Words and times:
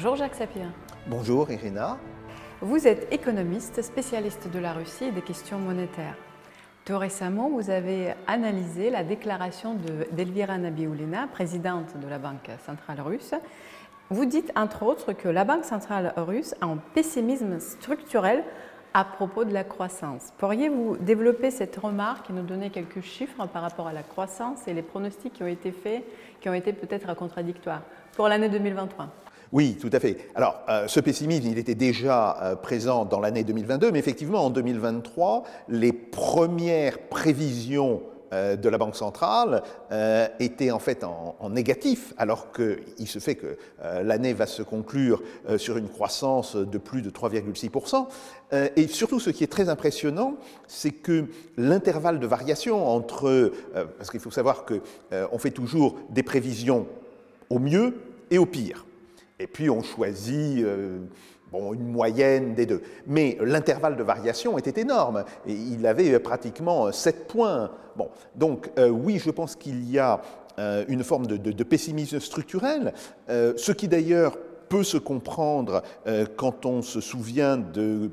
Bonjour 0.00 0.14
Jacques 0.14 0.36
Sapir. 0.36 0.62
Bonjour 1.08 1.50
Irina. 1.50 1.98
Vous 2.60 2.86
êtes 2.86 3.12
économiste, 3.12 3.82
spécialiste 3.82 4.48
de 4.48 4.60
la 4.60 4.72
Russie 4.72 5.06
et 5.06 5.10
des 5.10 5.22
questions 5.22 5.58
monétaires. 5.58 6.14
Tout 6.84 6.96
récemment, 6.96 7.50
vous 7.50 7.68
avez 7.68 8.14
analysé 8.28 8.90
la 8.90 9.02
déclaration 9.02 9.76
d'Elvira 10.12 10.56
Nabiulina, 10.56 11.26
présidente 11.26 11.98
de 12.00 12.06
la 12.06 12.20
Banque 12.20 12.48
centrale 12.64 13.00
russe. 13.00 13.34
Vous 14.08 14.24
dites 14.24 14.52
entre 14.54 14.84
autres 14.84 15.14
que 15.14 15.28
la 15.28 15.42
Banque 15.42 15.64
centrale 15.64 16.14
russe 16.16 16.54
a 16.60 16.66
un 16.66 16.76
pessimisme 16.94 17.58
structurel 17.58 18.44
à 18.94 19.04
propos 19.04 19.44
de 19.44 19.52
la 19.52 19.64
croissance. 19.64 20.32
Pourriez-vous 20.38 20.96
développer 20.98 21.50
cette 21.50 21.74
remarque 21.74 22.30
et 22.30 22.32
nous 22.32 22.44
donner 22.44 22.70
quelques 22.70 23.00
chiffres 23.00 23.48
par 23.48 23.62
rapport 23.62 23.88
à 23.88 23.92
la 23.92 24.04
croissance 24.04 24.68
et 24.68 24.74
les 24.74 24.82
pronostics 24.82 25.32
qui 25.32 25.42
ont 25.42 25.48
été 25.48 25.72
faits, 25.72 26.04
qui 26.40 26.48
ont 26.48 26.54
été 26.54 26.72
peut-être 26.72 27.16
contradictoires 27.16 27.82
pour 28.12 28.28
l'année 28.28 28.48
2023 28.48 29.08
oui, 29.52 29.78
tout 29.80 29.90
à 29.92 30.00
fait. 30.00 30.18
Alors, 30.34 30.60
euh, 30.68 30.88
ce 30.88 31.00
pessimisme, 31.00 31.46
il 31.46 31.58
était 31.58 31.74
déjà 31.74 32.36
euh, 32.42 32.56
présent 32.56 33.04
dans 33.06 33.20
l'année 33.20 33.44
2022, 33.44 33.90
mais 33.90 33.98
effectivement, 33.98 34.44
en 34.44 34.50
2023, 34.50 35.44
les 35.68 35.92
premières 35.92 36.98
prévisions 36.98 38.02
euh, 38.34 38.56
de 38.56 38.68
la 38.68 38.76
Banque 38.76 38.94
centrale 38.94 39.62
étaient 40.38 40.70
en 40.70 40.78
fait 40.78 41.02
en, 41.02 41.34
en 41.40 41.48
négatif, 41.48 42.12
alors 42.18 42.48
qu'il 42.52 43.08
se 43.08 43.18
fait 43.20 43.36
que 43.36 43.56
l'année 44.02 44.34
va 44.34 44.46
se 44.46 44.62
conclure 44.62 45.22
sur 45.56 45.78
une 45.78 45.88
croissance 45.88 46.54
de 46.54 46.78
plus 46.78 47.00
de 47.00 47.08
3,6%. 47.08 48.06
et 48.76 48.86
surtout, 48.86 49.18
ce 49.18 49.30
qui 49.30 49.44
est 49.44 49.48
très 49.48 49.70
impressionnant, 49.70 50.34
c'est 50.66 50.90
que 50.90 51.24
l'intervalle 51.56 52.20
de 52.20 52.26
variation 52.26 52.86
entre, 52.86 53.50
parce 53.96 54.10
qu'il 54.10 54.20
faut 54.20 54.30
savoir 54.30 54.66
qu'on 54.66 55.38
fait 55.38 55.52
toujours 55.52 55.96
des 56.10 56.22
prévisions 56.22 56.86
au 57.48 57.58
mieux 57.58 57.94
et 58.30 58.36
au 58.36 58.44
pire. 58.44 58.84
Et 59.38 59.46
puis 59.46 59.70
on 59.70 59.82
choisit 59.82 60.64
euh, 60.64 60.98
une 61.52 61.92
moyenne 61.92 62.54
des 62.54 62.66
deux. 62.66 62.82
Mais 63.06 63.38
l'intervalle 63.40 63.96
de 63.96 64.02
variation 64.02 64.58
était 64.58 64.80
énorme. 64.80 65.24
Il 65.46 65.86
avait 65.86 66.18
pratiquement 66.18 66.90
7 66.92 67.28
points. 67.28 67.70
Bon, 67.96 68.10
donc 68.34 68.70
euh, 68.78 68.88
oui, 68.88 69.20
je 69.24 69.30
pense 69.30 69.56
qu'il 69.56 69.88
y 69.90 69.98
a 69.98 70.20
euh, 70.58 70.84
une 70.88 71.04
forme 71.04 71.26
de, 71.26 71.62
pessimisme 71.62 72.20
structurel, 72.20 72.92
ce 73.28 73.72
qui 73.72 73.88
d'ailleurs 73.88 74.36
peut 74.68 74.84
se 74.84 74.98
comprendre 74.98 75.82
quand 76.36 76.66
on 76.66 76.82
se 76.82 77.00
souvient 77.00 77.56
de 77.56 78.10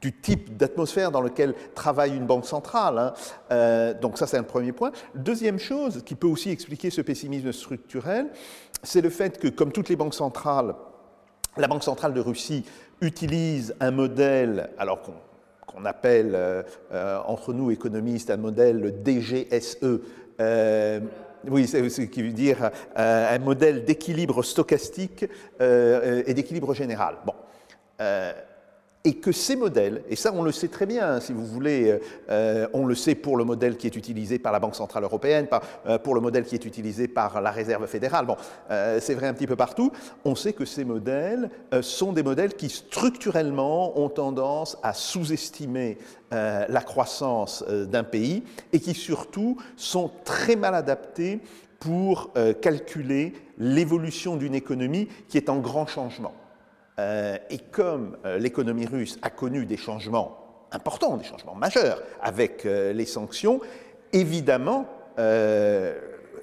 du 0.00 0.12
type 0.12 0.56
d'atmosphère 0.56 1.10
dans 1.10 1.20
lequel 1.20 1.54
travaille 1.74 2.16
une 2.16 2.26
banque 2.26 2.46
centrale. 2.46 2.98
Hein. 2.98 3.12
Euh, 3.52 3.94
donc 3.94 4.18
ça, 4.18 4.26
c'est 4.26 4.38
un 4.38 4.42
premier 4.42 4.72
point. 4.72 4.92
Deuxième 5.14 5.58
chose 5.58 6.02
qui 6.04 6.14
peut 6.14 6.26
aussi 6.26 6.50
expliquer 6.50 6.90
ce 6.90 7.00
pessimisme 7.00 7.52
structurel, 7.52 8.28
c'est 8.82 9.02
le 9.02 9.10
fait 9.10 9.38
que, 9.38 9.48
comme 9.48 9.72
toutes 9.72 9.88
les 9.88 9.96
banques 9.96 10.14
centrales, 10.14 10.74
la 11.56 11.66
Banque 11.66 11.82
centrale 11.82 12.14
de 12.14 12.20
Russie 12.20 12.64
utilise 13.00 13.74
un 13.80 13.90
modèle, 13.90 14.70
alors 14.78 15.02
qu'on 15.66 15.84
appelle 15.84 16.32
euh, 16.34 16.62
euh, 16.92 17.18
entre 17.26 17.52
nous 17.52 17.70
économistes 17.70 18.30
un 18.30 18.36
modèle 18.36 19.02
DGSE. 19.04 20.00
oui, 21.48 21.66
c'est 21.66 21.88
ce 21.88 22.02
qui 22.02 22.22
veut 22.22 22.32
dire 22.32 22.70
un 22.94 23.38
modèle 23.40 23.84
d'équilibre 23.84 24.42
stochastique 24.42 25.26
et 25.60 26.34
d'équilibre 26.34 26.72
général. 26.72 27.16
Bon 27.26 27.34
et 29.04 29.14
que 29.14 29.32
ces 29.32 29.56
modèles, 29.56 30.02
et 30.10 30.16
ça 30.16 30.30
on 30.34 30.42
le 30.42 30.52
sait 30.52 30.68
très 30.68 30.84
bien, 30.84 31.14
hein, 31.14 31.20
si 31.20 31.32
vous 31.32 31.46
voulez, 31.46 31.98
euh, 32.28 32.66
on 32.74 32.84
le 32.84 32.94
sait 32.94 33.14
pour 33.14 33.38
le 33.38 33.44
modèle 33.44 33.78
qui 33.78 33.86
est 33.86 33.96
utilisé 33.96 34.38
par 34.38 34.52
la 34.52 34.60
Banque 34.60 34.76
Centrale 34.76 35.04
Européenne, 35.04 35.46
euh, 35.86 35.98
pour 35.98 36.14
le 36.14 36.20
modèle 36.20 36.44
qui 36.44 36.54
est 36.54 36.66
utilisé 36.66 37.08
par 37.08 37.40
la 37.40 37.50
Réserve 37.50 37.86
fédérale, 37.86 38.26
bon, 38.26 38.36
euh, 38.70 38.98
c'est 39.00 39.14
vrai 39.14 39.26
un 39.26 39.32
petit 39.32 39.46
peu 39.46 39.56
partout, 39.56 39.90
on 40.24 40.34
sait 40.34 40.52
que 40.52 40.66
ces 40.66 40.84
modèles 40.84 41.50
sont 41.80 42.12
des 42.12 42.22
modèles 42.22 42.54
qui 42.54 42.68
structurellement 42.68 43.98
ont 43.98 44.08
tendance 44.08 44.76
à 44.82 44.92
sous-estimer 44.92 45.98
la 46.30 46.80
croissance 46.82 47.64
d'un 47.66 48.04
pays 48.04 48.44
et 48.72 48.80
qui 48.80 48.94
surtout 48.94 49.56
sont 49.76 50.10
très 50.24 50.56
mal 50.56 50.74
adaptés 50.74 51.40
pour 51.78 52.32
calculer 52.60 53.32
l'évolution 53.58 54.36
d'une 54.36 54.54
économie 54.54 55.08
qui 55.28 55.38
est 55.38 55.48
en 55.48 55.58
grand 55.58 55.86
changement. 55.86 56.32
Euh, 57.00 57.38
et 57.48 57.58
comme 57.58 58.16
euh, 58.26 58.38
l'économie 58.38 58.86
russe 58.86 59.18
a 59.22 59.30
connu 59.30 59.64
des 59.64 59.78
changements 59.78 60.66
importants, 60.70 61.16
des 61.16 61.24
changements 61.24 61.54
majeurs 61.54 62.02
avec 62.20 62.66
euh, 62.66 62.92
les 62.92 63.06
sanctions, 63.06 63.60
évidemment, 64.12 64.86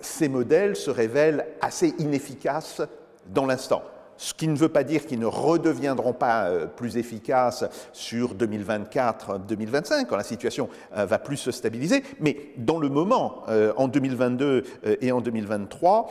ces 0.02 0.30
modèles 0.30 0.76
se 0.76 0.92
révèlent 0.92 1.48
assez 1.62 1.96
inefficaces 1.98 2.84
dans 3.26 3.48
l'instant 3.48 3.82
ce 4.18 4.34
qui 4.34 4.48
ne 4.48 4.58
veut 4.58 4.70
pas 4.70 4.84
dire 4.84 5.06
qu'ils 5.06 5.20
ne 5.20 5.26
redeviendront 5.26 6.14
pas 6.14 6.46
euh, 6.46 6.66
plus 6.66 6.98
efficaces 6.98 7.64
sur 7.94 8.34
2024-2025, 8.36 10.06
quand 10.08 10.18
la 10.18 10.24
situation 10.24 10.70
euh, 10.96 11.06
va 11.06 11.20
plus 11.20 11.38
se 11.38 11.52
stabiliser, 11.52 12.04
mais 12.20 12.38
dans 12.58 12.80
le 12.80 12.90
moment, 12.90 13.44
euh, 13.48 13.74
en 13.78 13.88
2022 13.88 14.64
et 15.02 15.12
en 15.12 15.22
2023, 15.22 16.10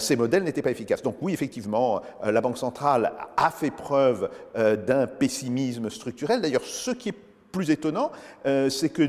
ces 0.00 0.16
modèles 0.16 0.42
n'étaient 0.42 0.62
pas 0.62 0.70
efficaces. 0.70 1.02
Donc 1.02 1.16
oui, 1.20 1.32
effectivement, 1.32 2.00
la 2.24 2.40
Banque 2.40 2.58
centrale 2.58 3.12
a 3.36 3.50
fait 3.50 3.70
preuve 3.70 4.28
d'un 4.56 5.06
pessimisme 5.06 5.90
structurel. 5.90 6.40
D'ailleurs, 6.40 6.64
ce 6.64 6.90
qui 6.90 7.10
est 7.10 7.14
plus 7.52 7.70
étonnant, 7.70 8.10
c'est 8.44 8.88
que 8.88 9.08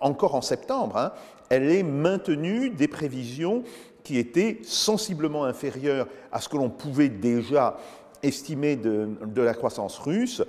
encore 0.00 0.34
en 0.34 0.40
septembre, 0.40 0.96
hein, 0.96 1.12
elle 1.50 1.70
est 1.70 1.82
maintenue 1.82 2.70
des 2.70 2.88
prévisions 2.88 3.64
qui 4.06 4.18
était 4.18 4.60
sensiblement 4.62 5.46
inférieur 5.46 6.06
à 6.30 6.40
ce 6.40 6.48
que 6.48 6.56
l'on 6.56 6.70
pouvait 6.70 7.08
déjà 7.08 7.76
estimer 8.22 8.76
de, 8.76 9.42
la 9.42 9.52
croissance 9.52 9.98
russe. 9.98 10.44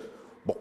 Bon, 0.45 0.55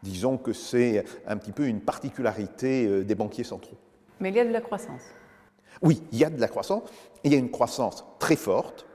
disons 0.00 0.38
que 0.38 0.52
c'est 0.52 1.04
un 1.26 1.36
petit 1.36 1.50
peu 1.50 1.66
une 1.66 1.80
particularité 1.80 2.86
euh, 2.86 3.02
des 3.02 3.16
banquiers 3.16 3.42
centraux. 3.42 3.76
Mais 4.20 4.28
il 4.28 4.36
y 4.36 4.38
a 4.38 4.44
de 4.44 4.52
la 4.52 4.60
croissance. 4.60 5.02
Oui, 5.82 6.00
il 6.12 6.18
y 6.18 6.24
a 6.24 6.30
de 6.30 6.40
la 6.40 6.46
croissance. 6.46 6.84
Il 7.24 7.32
y 7.32 7.34
a 7.34 7.38
une 7.38 7.50
croissance 7.50 8.04
très 8.20 8.36
forte. 8.36 8.86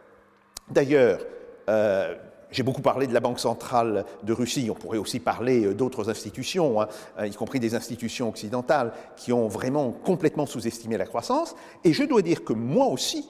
D'ailleurs, 0.69 1.25
euh, 1.67 2.15
j'ai 2.53 2.63
beaucoup 2.63 2.83
parlé 2.83 3.07
de 3.07 3.13
la 3.13 3.19
Banque 3.19 3.39
centrale 3.39 4.05
de 4.21 4.31
Russie, 4.31 4.69
on 4.69 4.75
pourrait 4.75 4.99
aussi 4.99 5.19
parler 5.19 5.65
euh, 5.65 5.73
d'autres 5.73 6.09
institutions, 6.09 6.79
hein, 6.79 6.87
euh, 7.19 7.27
y 7.27 7.33
compris 7.33 7.59
des 7.59 7.75
institutions 7.75 8.29
occidentales, 8.29 8.93
qui 9.17 9.33
ont 9.33 9.47
vraiment 9.47 9.91
complètement 9.91 10.45
sous-estimé 10.45 10.97
la 10.97 11.05
croissance. 11.05 11.55
Et 11.83 11.93
je 11.93 12.03
dois 12.03 12.21
dire 12.21 12.43
que 12.43 12.53
moi 12.53 12.85
aussi, 12.85 13.27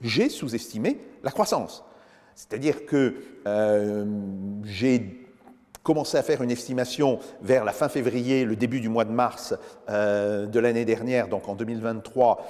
j'ai 0.00 0.30
sous-estimé 0.30 0.98
la 1.22 1.30
croissance. 1.30 1.84
C'est-à-dire 2.34 2.86
que 2.86 3.16
euh, 3.46 4.06
j'ai 4.64 5.26
commencé 5.82 6.16
à 6.16 6.22
faire 6.22 6.42
une 6.42 6.50
estimation 6.50 7.18
vers 7.42 7.64
la 7.64 7.72
fin 7.72 7.88
février, 7.88 8.44
le 8.44 8.56
début 8.56 8.80
du 8.80 8.88
mois 8.88 9.04
de 9.04 9.10
mars 9.10 9.54
de 9.88 10.58
l'année 10.58 10.84
dernière, 10.84 11.28
donc 11.28 11.48
en 11.48 11.54
2023, 11.54 12.46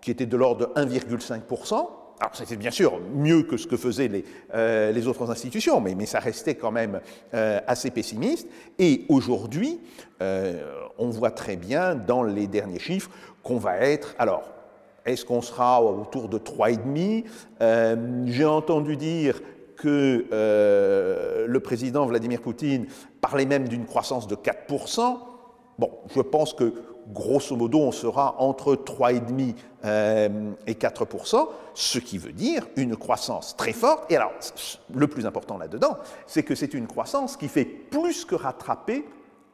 qui 0.00 0.12
était 0.12 0.26
de 0.26 0.36
l'ordre 0.36 0.68
de 0.68 0.80
1,5%. 0.80 1.88
Alors 2.20 2.34
c'était 2.34 2.56
bien 2.56 2.70
sûr 2.70 2.98
mieux 3.14 3.42
que 3.42 3.56
ce 3.56 3.66
que 3.66 3.76
faisaient 3.76 4.08
les, 4.08 4.24
euh, 4.54 5.04
autres 5.06 5.30
institutions, 5.30 5.80
mais, 5.80 5.94
mais, 5.94 6.06
ça 6.06 6.18
restait 6.18 6.56
quand 6.56 6.72
même 6.72 7.00
euh, 7.34 7.60
assez 7.66 7.90
pessimiste. 7.90 8.48
Et 8.78 9.04
aujourd'hui, 9.08 9.78
euh, 10.20 10.60
on 10.98 11.10
voit 11.10 11.30
très 11.30 11.56
bien 11.56 11.94
dans 11.94 12.24
les 12.24 12.46
derniers 12.46 12.80
chiffres 12.80 13.10
qu'on 13.42 13.58
va 13.58 13.78
être... 13.78 14.14
Alors, 14.18 14.42
est-ce 15.06 15.24
qu'on 15.24 15.42
sera 15.42 15.82
autour 15.82 16.28
de 16.28 16.38
3,5 16.38 18.26
J'ai 18.26 18.44
entendu 18.44 18.96
dire 18.96 19.40
que 19.76 20.26
le 21.48 21.60
président 21.60 22.04
Vladimir 22.04 22.42
Poutine 22.42 22.86
parlait 23.20 23.46
même 23.46 23.68
d'une 23.68 23.86
croissance 23.86 24.26
de 24.26 24.34
4%. 24.34 25.18
Bon, 25.78 25.90
je 26.14 26.20
pense 26.20 26.52
que 26.52 26.74
grosso 27.12 27.56
modo, 27.56 27.80
on 27.80 27.92
sera 27.92 28.36
entre 28.38 28.74
3,5 28.74 29.54
euh, 29.84 30.50
et 30.66 30.74
4% 30.74 31.48
ce 31.74 31.98
qui 31.98 32.18
veut 32.18 32.32
dire 32.32 32.66
une 32.76 32.96
croissance 32.96 33.56
très 33.56 33.72
forte. 33.72 34.10
Et 34.10 34.16
alors, 34.16 34.32
le 34.92 35.06
plus 35.06 35.26
important 35.26 35.58
là-dedans, 35.58 35.96
c'est 36.26 36.42
que 36.42 36.54
c'est 36.54 36.74
une 36.74 36.86
croissance 36.86 37.36
qui 37.36 37.48
fait 37.48 37.64
plus 37.64 38.24
que 38.24 38.34
rattraper 38.34 39.04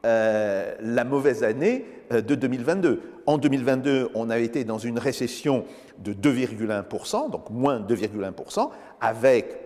euh, 0.04 0.74
la 0.80 1.04
mauvaise 1.04 1.44
année 1.44 1.86
euh, 2.12 2.20
de 2.20 2.34
2022. 2.34 3.02
En 3.26 3.38
2022, 3.38 4.10
on 4.14 4.30
a 4.30 4.38
été 4.38 4.64
dans 4.64 4.78
une 4.78 4.98
récession 4.98 5.64
de 5.98 6.12
2,1%, 6.12 7.30
donc 7.30 7.50
moins 7.50 7.80
2,1%, 7.80 8.70
avec 9.00 9.63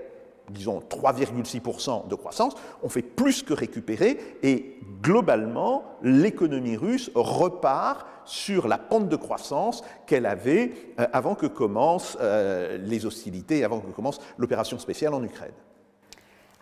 disons 0.51 0.81
3,6% 0.81 2.09
de 2.09 2.15
croissance, 2.15 2.55
on 2.83 2.89
fait 2.89 3.03
plus 3.03 3.43
que 3.43 3.53
récupérer 3.53 4.19
et 4.43 4.79
globalement, 5.03 5.85
l'économie 6.03 6.77
russe 6.77 7.11
repart 7.15 8.07
sur 8.25 8.69
la 8.69 8.79
pente 8.79 9.09
de 9.09 9.17
croissance 9.17 9.83
qu'elle 10.07 10.27
avait 10.27 10.73
euh, 11.01 11.07
avant 11.13 11.35
que 11.35 11.47
commencent 11.47 12.19
euh, 12.21 12.77
les 12.79 13.07
hostilités, 13.07 13.65
avant 13.65 13.81
que 13.81 13.91
commence 13.91 14.21
l'opération 14.37 14.79
spéciale 14.79 15.15
en 15.15 15.23
Ukraine. 15.23 15.53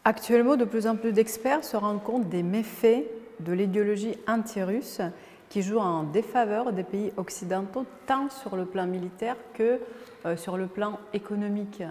Actuellement, 0.05 0.57
de 0.57 0.65
plus 0.65 0.87
en 0.87 0.95
plus 0.95 1.13
d'experts 1.13 1.65
se 1.65 1.77
rendent 1.77 2.03
compte 2.03 2.29
des 2.29 2.45
méfaits 2.45 3.05
de 3.41 3.53
l'idéologie 3.53 4.17
anti-russe 4.29 5.01
qui 5.49 5.63
joue 5.63 5.79
en 5.79 6.05
défaveur 6.05 6.73
des 6.73 6.85
pays 6.85 7.13
occidentaux, 7.17 7.85
tant 8.07 8.29
sur 8.31 8.57
le 8.57 8.67
plan 8.67 8.87
militaire 8.87 9.37
que 9.55 9.81
euh, 10.25 10.37
sur 10.37 10.57
le 10.57 10.67
plan 10.67 10.99
économique. 11.13 11.83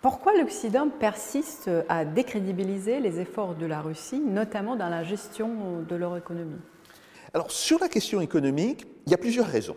Pourquoi 0.00 0.32
l'Occident 0.34 0.88
persiste 0.88 1.70
à 1.88 2.04
décrédibiliser 2.04 3.00
les 3.00 3.20
efforts 3.20 3.54
de 3.54 3.66
la 3.66 3.80
Russie, 3.80 4.20
notamment 4.20 4.76
dans 4.76 4.88
la 4.88 5.02
gestion 5.02 5.82
de 5.88 5.96
leur 5.96 6.16
économie? 6.16 6.60
Alors, 7.34 7.50
sur 7.50 7.78
la 7.80 7.88
question 7.88 8.20
économique, 8.20 8.86
il 9.06 9.10
y 9.12 9.14
a 9.14 9.18
plusieurs 9.18 9.46
raisons. 9.46 9.76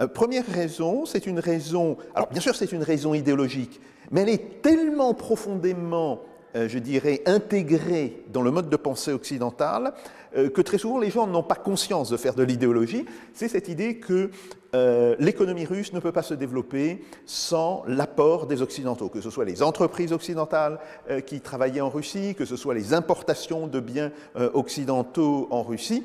Euh, 0.00 0.06
première 0.06 0.46
raison, 0.46 1.04
c'est 1.04 1.26
une 1.26 1.40
raison, 1.40 1.98
alors 2.14 2.28
bien 2.28 2.40
sûr 2.40 2.54
c'est 2.54 2.72
une 2.72 2.82
raison 2.82 3.12
idéologique, 3.12 3.80
mais 4.10 4.22
elle 4.22 4.28
est 4.30 4.62
tellement 4.62 5.12
profondément 5.14 6.22
euh, 6.56 6.68
je 6.68 6.80
dirais, 6.80 7.22
intégrée 7.26 8.24
dans 8.32 8.42
le 8.42 8.50
mode 8.50 8.68
de 8.68 8.76
pensée 8.76 9.12
occidental, 9.12 9.92
que 10.34 10.60
très 10.60 10.78
souvent 10.78 10.98
les 10.98 11.10
gens 11.10 11.26
n'ont 11.26 11.42
pas 11.42 11.56
conscience 11.56 12.10
de 12.10 12.16
faire 12.16 12.34
de 12.34 12.42
l'idéologie. 12.42 13.04
C'est 13.34 13.48
cette 13.48 13.68
idée 13.68 13.96
que 13.96 14.30
euh, 14.74 15.16
l'économie 15.18 15.64
russe 15.64 15.92
ne 15.92 16.00
peut 16.00 16.12
pas 16.12 16.22
se 16.22 16.34
développer 16.34 17.04
sans 17.26 17.82
l'apport 17.86 18.46
des 18.46 18.62
Occidentaux, 18.62 19.08
que 19.08 19.20
ce 19.20 19.30
soit 19.30 19.44
les 19.44 19.62
entreprises 19.62 20.12
occidentales 20.12 20.78
qui 21.26 21.40
travaillaient 21.40 21.80
en 21.80 21.90
Russie, 21.90 22.34
que 22.36 22.44
ce 22.44 22.56
soit 22.56 22.74
les 22.74 22.94
importations 22.94 23.66
de 23.66 23.80
biens 23.80 24.12
occidentaux 24.54 25.48
en 25.50 25.62
Russie, 25.62 26.04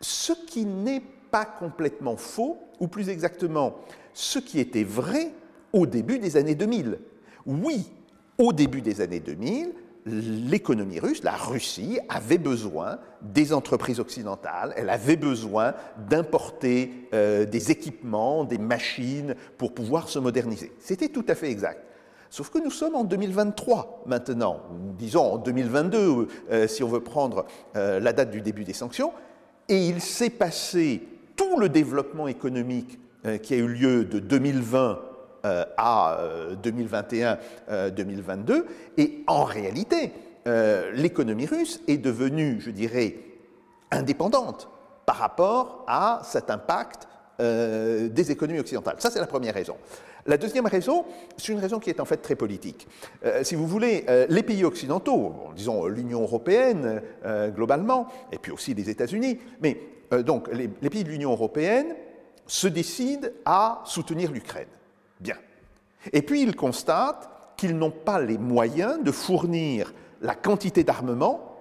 ce 0.00 0.32
qui 0.32 0.64
n'est 0.64 1.02
pas 1.30 1.44
complètement 1.44 2.16
faux, 2.16 2.58
ou 2.80 2.88
plus 2.88 3.08
exactement, 3.08 3.76
ce 4.14 4.38
qui 4.38 4.58
était 4.58 4.84
vrai 4.84 5.32
au 5.72 5.86
début 5.86 6.18
des 6.18 6.36
années 6.36 6.54
2000. 6.54 6.98
Oui, 7.46 7.86
au 8.38 8.52
début 8.52 8.80
des 8.80 9.00
années 9.00 9.20
2000, 9.20 9.72
l'économie 10.10 11.00
russe, 11.00 11.22
la 11.22 11.36
Russie, 11.36 11.98
avait 12.08 12.38
besoin 12.38 12.98
des 13.22 13.52
entreprises 13.52 14.00
occidentales, 14.00 14.72
elle 14.76 14.90
avait 14.90 15.16
besoin 15.16 15.74
d'importer 16.08 17.08
euh, 17.14 17.44
des 17.46 17.70
équipements, 17.70 18.44
des 18.44 18.58
machines 18.58 19.34
pour 19.58 19.74
pouvoir 19.74 20.08
se 20.08 20.18
moderniser. 20.18 20.72
C'était 20.78 21.08
tout 21.08 21.24
à 21.28 21.34
fait 21.34 21.50
exact. 21.50 21.84
Sauf 22.30 22.50
que 22.50 22.58
nous 22.58 22.70
sommes 22.70 22.94
en 22.94 23.04
2023 23.04 24.04
maintenant, 24.06 24.60
disons 24.98 25.34
en 25.34 25.38
2022 25.38 26.28
euh, 26.50 26.68
si 26.68 26.84
on 26.84 26.88
veut 26.88 27.00
prendre 27.00 27.46
euh, 27.76 27.98
la 27.98 28.12
date 28.12 28.30
du 28.30 28.40
début 28.40 28.64
des 28.64 28.72
sanctions, 28.72 29.12
et 29.68 29.86
il 29.86 30.00
s'est 30.00 30.30
passé 30.30 31.02
tout 31.36 31.58
le 31.58 31.68
développement 31.68 32.28
économique 32.28 32.98
qui 33.42 33.54
a 33.54 33.58
eu 33.58 33.68
lieu 33.68 34.04
de 34.04 34.18
2020 34.18 34.78
euh, 34.80 35.09
à 35.44 36.18
2021-2022. 36.62 38.52
Euh, 38.52 38.62
et 38.96 39.22
en 39.26 39.44
réalité, 39.44 40.12
euh, 40.46 40.90
l'économie 40.92 41.46
russe 41.46 41.80
est 41.88 41.98
devenue, 41.98 42.60
je 42.60 42.70
dirais, 42.70 43.16
indépendante 43.90 44.68
par 45.06 45.16
rapport 45.16 45.84
à 45.88 46.20
cet 46.24 46.50
impact 46.50 47.08
des 47.40 48.30
économies 48.30 48.60
occidentales. 48.60 48.96
Ça, 48.98 49.10
c'est 49.10 49.18
la 49.18 49.26
première 49.26 49.54
raison. 49.54 49.78
La 50.26 50.36
deuxième 50.36 50.66
raison, 50.66 51.06
c'est 51.38 51.52
une 51.52 51.58
raison 51.58 51.78
qui 51.78 51.88
est 51.88 51.98
en 51.98 52.04
fait 52.04 52.18
très 52.18 52.36
politique. 52.36 52.86
si 53.42 53.54
vous 53.54 53.66
voulez, 53.66 54.04
les 54.28 54.42
pays 54.42 54.62
occidentaux, 54.62 55.34
disons 55.56 55.86
l'Union 55.86 56.20
européenne 56.20 57.00
globalement, 57.56 58.08
et 58.30 58.36
puis 58.36 58.52
aussi 58.52 58.74
les 58.74 58.90
États-Unis, 58.90 59.38
mais 59.62 59.80
donc 60.22 60.50
les 60.52 60.90
pays 60.90 61.02
de 61.02 61.08
l'Union 61.08 61.30
européenne 61.30 61.94
se 62.46 62.68
décident 62.68 63.28
à 63.46 63.80
soutenir 63.86 64.30
l'Ukraine. 64.30 64.68
Bien. 65.20 65.36
Et 66.12 66.22
puis 66.22 66.42
ils 66.42 66.56
constatent 66.56 67.28
qu'ils 67.56 67.76
n'ont 67.76 67.90
pas 67.90 68.20
les 68.20 68.38
moyens 68.38 69.02
de 69.02 69.12
fournir 69.12 69.92
la 70.22 70.34
quantité 70.34 70.82
d'armement 70.82 71.56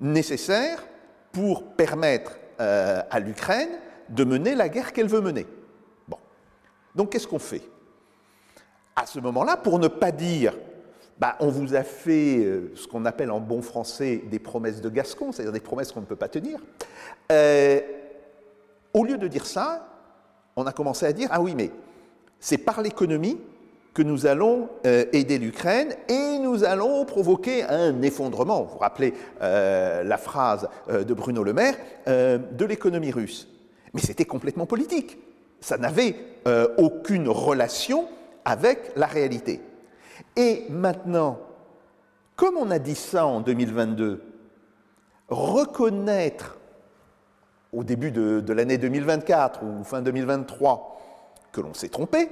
nécessaire 0.00 0.82
pour 1.30 1.64
permettre 1.74 2.38
euh, 2.60 3.02
à 3.10 3.20
l'Ukraine 3.20 3.70
de 4.08 4.24
mener 4.24 4.54
la 4.54 4.68
guerre 4.68 4.92
qu'elle 4.92 5.08
veut 5.08 5.20
mener. 5.20 5.46
Bon. 6.08 6.18
Donc 6.94 7.10
qu'est-ce 7.10 7.26
qu'on 7.26 7.38
fait? 7.38 7.62
À 8.96 9.06
ce 9.06 9.20
moment-là, 9.20 9.56
pour 9.56 9.78
ne 9.78 9.88
pas 9.88 10.10
dire 10.10 10.54
bah, 11.18 11.36
on 11.40 11.48
vous 11.48 11.74
a 11.74 11.82
fait 11.82 12.38
euh, 12.38 12.72
ce 12.74 12.86
qu'on 12.88 13.04
appelle 13.04 13.30
en 13.30 13.40
bon 13.40 13.62
français 13.62 14.24
des 14.30 14.38
promesses 14.38 14.80
de 14.80 14.88
Gascon, 14.88 15.30
c'est-à-dire 15.30 15.52
des 15.52 15.60
promesses 15.60 15.92
qu'on 15.92 16.00
ne 16.00 16.06
peut 16.06 16.16
pas 16.16 16.28
tenir, 16.28 16.58
euh, 17.30 17.80
au 18.92 19.04
lieu 19.04 19.18
de 19.18 19.28
dire 19.28 19.46
ça, 19.46 19.86
on 20.56 20.66
a 20.66 20.72
commencé 20.72 21.06
à 21.06 21.12
dire 21.12 21.28
ah 21.30 21.40
oui, 21.40 21.54
mais 21.54 21.70
c'est 22.42 22.58
par 22.58 22.82
l'économie 22.82 23.40
que 23.94 24.02
nous 24.02 24.26
allons 24.26 24.68
euh, 24.84 25.04
aider 25.12 25.38
l'Ukraine 25.38 25.94
et 26.08 26.38
nous 26.38 26.64
allons 26.64 27.04
provoquer 27.04 27.62
un 27.62 28.02
effondrement, 28.02 28.64
vous 28.64 28.72
vous 28.72 28.78
rappelez 28.78 29.14
euh, 29.40 30.02
la 30.02 30.18
phrase 30.18 30.68
euh, 30.90 31.04
de 31.04 31.14
Bruno 31.14 31.44
Le 31.44 31.52
Maire, 31.52 31.76
de 32.06 32.64
l'économie 32.64 33.12
russe. 33.12 33.48
Mais 33.94 34.00
c'était 34.00 34.24
complètement 34.24 34.66
politique. 34.66 35.18
Ça 35.60 35.78
n'avait 35.78 36.16
aucune 36.78 37.28
relation 37.28 38.08
avec 38.44 38.90
la 38.96 39.06
réalité. 39.06 39.60
Et 40.34 40.64
maintenant, 40.70 41.38
comme 42.34 42.56
on 42.56 42.70
a 42.70 42.80
dit 42.80 42.96
ça 42.96 43.26
en 43.26 43.40
2022, 43.40 44.20
reconnaître 45.28 46.58
au 47.72 47.84
début 47.84 48.10
de, 48.10 48.52
l'année 48.52 48.78
2024 48.78 49.60
ou 49.62 49.84
fin 49.84 50.02
2023 50.02 50.92
que 51.52 51.60
l'on 51.60 51.74
s'est 51.74 51.88
trompé, 51.88 52.30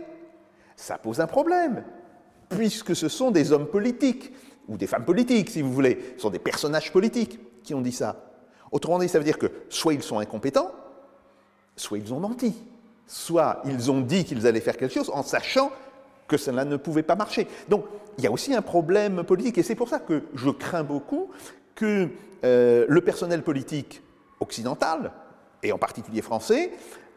ça 0.76 0.98
pose 0.98 1.20
un 1.20 1.26
problème, 1.26 1.84
puisque 2.48 2.96
ce 2.96 3.08
sont 3.08 3.30
des 3.30 3.52
hommes 3.52 3.66
politiques, 3.66 4.32
ou 4.68 4.76
des 4.76 4.86
femmes 4.86 5.04
politiques, 5.04 5.50
si 5.50 5.62
vous 5.62 5.72
voulez, 5.72 6.14
ce 6.16 6.22
sont 6.22 6.30
des 6.30 6.38
personnages 6.38 6.92
politiques 6.92 7.38
qui 7.62 7.74
ont 7.74 7.80
dit 7.80 7.92
ça. 7.92 8.30
Autrement 8.72 8.98
dit, 8.98 9.08
ça 9.08 9.18
veut 9.18 9.24
dire 9.24 9.38
que 9.38 9.50
soit 9.68 9.94
ils 9.94 10.02
sont 10.02 10.18
incompétents, 10.18 10.72
soit 11.76 11.98
ils 11.98 12.14
ont 12.14 12.20
menti, 12.20 12.54
soit 13.06 13.62
ils 13.64 13.90
ont 13.90 14.00
dit 14.00 14.24
qu'ils 14.24 14.46
allaient 14.46 14.60
faire 14.60 14.76
quelque 14.76 14.94
chose 14.94 15.10
en 15.12 15.22
sachant 15.22 15.72
que 16.28 16.36
cela 16.36 16.64
ne 16.64 16.76
pouvait 16.76 17.02
pas 17.02 17.16
marcher. 17.16 17.48
Donc, 17.68 17.84
il 18.16 18.24
y 18.24 18.26
a 18.26 18.30
aussi 18.30 18.54
un 18.54 18.62
problème 18.62 19.24
politique, 19.24 19.58
et 19.58 19.62
c'est 19.62 19.74
pour 19.74 19.88
ça 19.88 19.98
que 19.98 20.22
je 20.34 20.50
crains 20.50 20.84
beaucoup 20.84 21.30
que 21.74 22.08
euh, 22.44 22.86
le 22.88 23.00
personnel 23.00 23.42
politique 23.42 24.02
occidental, 24.38 25.12
et 25.62 25.72
en 25.72 25.78
particulier 25.78 26.22
français, 26.22 26.72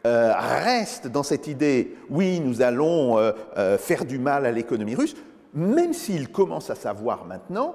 euh, 0.06 0.34
reste 0.36 1.06
dans 1.06 1.22
cette 1.22 1.46
idée, 1.46 1.96
oui, 2.10 2.38
nous 2.38 2.60
allons 2.60 3.16
euh, 3.16 3.32
euh, 3.56 3.78
faire 3.78 4.04
du 4.04 4.18
mal 4.18 4.44
à 4.44 4.52
l'économie 4.52 4.94
russe, 4.94 5.16
même 5.54 5.94
s'il 5.94 6.30
commence 6.30 6.68
à 6.68 6.74
savoir 6.74 7.24
maintenant 7.24 7.74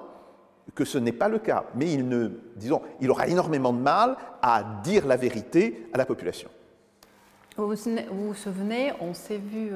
que 0.76 0.84
ce 0.84 0.96
n'est 0.98 1.10
pas 1.10 1.28
le 1.28 1.40
cas. 1.40 1.64
Mais 1.74 1.92
il, 1.92 2.08
ne, 2.08 2.28
disons, 2.54 2.82
il 3.00 3.10
aura 3.10 3.26
énormément 3.26 3.72
de 3.72 3.80
mal 3.80 4.16
à 4.42 4.62
dire 4.84 5.08
la 5.08 5.16
vérité 5.16 5.88
à 5.92 5.98
la 5.98 6.06
population. 6.06 6.48
Vous 7.56 7.66
vous 7.66 8.34
souvenez, 8.34 8.92
on 9.00 9.12
s'est 9.12 9.38
vu 9.38 9.72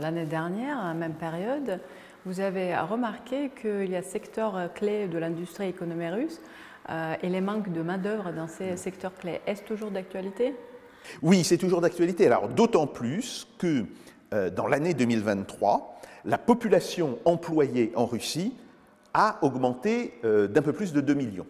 l'année 0.00 0.24
dernière, 0.24 0.78
à 0.78 0.88
la 0.88 0.94
même 0.94 1.12
période, 1.12 1.80
vous 2.24 2.40
avez 2.40 2.74
remarqué 2.76 3.50
qu'il 3.50 3.90
y 3.90 3.96
a 3.96 4.02
secteur 4.02 4.72
clé 4.74 5.06
de 5.06 5.18
l'industrie 5.18 5.68
économique 5.68 6.14
russe 6.14 6.40
et 7.22 7.28
les 7.28 7.40
manques 7.42 7.70
de 7.70 7.82
main-d'œuvre 7.82 8.32
dans 8.32 8.48
ces 8.48 8.76
secteurs 8.78 9.14
clés. 9.14 9.42
Est-ce 9.46 9.62
toujours 9.62 9.90
d'actualité? 9.90 10.56
Oui, 11.22 11.44
c'est 11.44 11.58
toujours 11.58 11.80
d'actualité. 11.80 12.26
Alors 12.26 12.48
d'autant 12.48 12.86
plus 12.86 13.46
que 13.58 13.84
euh, 14.32 14.50
dans 14.50 14.66
l'année 14.66 14.94
2023, 14.94 16.00
la 16.24 16.38
population 16.38 17.18
employée 17.24 17.92
en 17.94 18.06
Russie 18.06 18.54
a 19.12 19.38
augmenté 19.42 20.14
euh, 20.24 20.48
d'un 20.48 20.62
peu 20.62 20.72
plus 20.72 20.92
de 20.92 21.00
2 21.00 21.14
millions. 21.14 21.46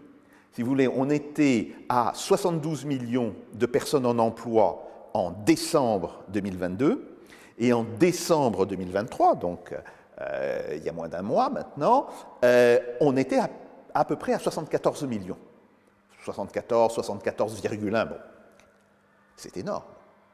Si 0.52 0.62
vous 0.62 0.68
voulez, 0.68 0.88
on 0.88 1.10
était 1.10 1.72
à 1.88 2.12
72 2.14 2.84
millions 2.84 3.34
de 3.54 3.66
personnes 3.66 4.06
en 4.06 4.18
emploi 4.18 5.10
en 5.14 5.30
décembre 5.30 6.24
2022, 6.28 7.10
et 7.58 7.72
en 7.72 7.84
décembre 7.84 8.66
2023, 8.66 9.36
donc 9.36 9.74
euh, 10.20 10.74
il 10.76 10.82
y 10.82 10.88
a 10.88 10.92
moins 10.92 11.08
d'un 11.08 11.22
mois 11.22 11.50
maintenant, 11.50 12.08
on 13.00 13.16
était 13.16 13.38
à, 13.38 13.48
à 13.94 14.04
peu 14.04 14.16
près 14.16 14.32
à 14.32 14.40
74 14.40 15.04
millions. 15.04 15.38
74, 16.24 16.96
74,1, 16.96 18.08
bon, 18.08 18.16
c'est 19.36 19.56
énorme. 19.56 19.84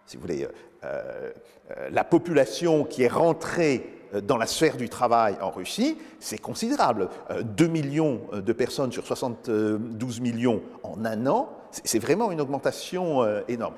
Si 0.07 0.17
vous 0.17 0.23
voulez, 0.23 0.45
euh, 0.85 1.31
euh, 1.71 1.89
la 1.93 2.03
population 2.05 2.85
qui 2.85 3.05
est 3.05 3.09
rentrée 3.09 3.89
euh, 4.15 4.21
dans 4.21 4.37
la 4.37 4.47
sphère 4.47 4.77
du 4.77 4.89
travail 4.89 5.37
en 5.41 5.51
Russie, 5.51 5.99
c'est 6.19 6.39
considérable. 6.39 7.09
2 7.45 7.67
millions 7.69 8.23
de 8.33 8.53
personnes 8.53 8.91
sur 8.91 9.07
72 9.07 10.21
millions 10.21 10.63
en 10.83 11.05
un 11.05 11.27
an, 11.27 11.49
c'est 11.71 12.01
vraiment 12.01 12.33
une 12.33 12.41
augmentation 12.41 13.25
énorme. 13.47 13.75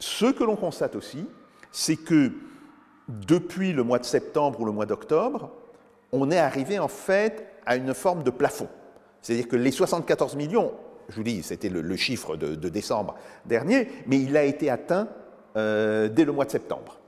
Ce 0.00 0.26
que 0.26 0.42
l'on 0.42 0.56
constate 0.56 0.96
aussi, 0.96 1.26
c'est 1.70 1.96
que 1.96 2.32
depuis 3.08 3.74
le 3.74 3.82
mois 3.82 3.98
de 3.98 4.06
septembre 4.06 4.60
ou 4.60 4.64
le 4.64 4.72
mois 4.72 4.86
d'octobre, 4.86 5.50
on 6.12 6.30
est 6.30 6.38
arrivé 6.38 6.78
en 6.78 6.88
fait 6.88 7.46
à 7.66 7.76
une 7.76 7.92
forme 7.92 8.22
de 8.22 8.30
plafond. 8.30 8.68
C'est-à-dire 9.20 9.48
que 9.48 9.56
les 9.56 9.70
74 9.70 10.36
millions 10.36 10.72
je 11.08 11.16
vous 11.16 11.22
dis, 11.22 11.42
c'était 11.42 11.68
le, 11.68 11.96
chiffre 11.96 12.36
de, 12.36 12.68
décembre 12.68 13.14
dernier, 13.44 13.88
mais 14.06 14.20
il 14.20 14.36
a 14.36 14.44
été 14.44 14.70
atteint 14.70 15.08
euh, 15.56 16.08
dès 16.08 16.24
le 16.24 16.32
mois 16.32 16.44
de 16.44 16.50
septembre. 16.50 16.98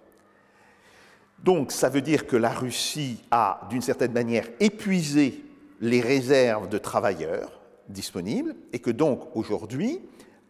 Donc 1.43 1.73
ça 1.73 1.89
veut 1.89 2.01
dire 2.01 2.27
que 2.27 2.37
la 2.37 2.51
Russie 2.51 3.23
a, 3.31 3.67
d'une 3.71 3.83
certaine 3.83 4.13
manière, 4.13 4.47
épuisé 4.61 5.45
les 5.81 6.01
réserves 6.01 6.69
de 6.69 6.79
travailleurs 6.79 7.61
disponibles 7.89 8.55
et 8.73 8.79
que 8.79 8.91
donc 8.91 9.37
aujourd'hui, 9.37 10.01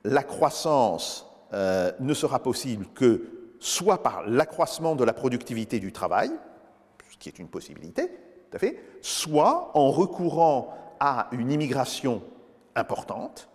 la 0.05 0.23
croissance 0.23 1.27
ne 1.53 2.15
sera 2.15 2.41
possible 2.41 2.87
que 2.95 3.23
soit 3.59 4.03
par 4.03 4.27
l'accroissement 4.27 4.95
de 4.95 5.05
la 5.05 5.13
productivité 5.13 5.81
du 5.81 5.93
travail, 5.93 6.31
ce 7.11 7.17
qui 7.19 7.29
est 7.29 7.39
une 7.39 7.49
possibilité, 7.49 8.09
tout 8.09 8.57
à 8.57 8.59
fait, 8.59 8.81
soit 9.01 9.71
en 9.75 9.91
recourant 9.91 10.75
à 11.01 11.29
une 11.33 11.51
immigration 11.51 12.23
importante, 12.77 13.49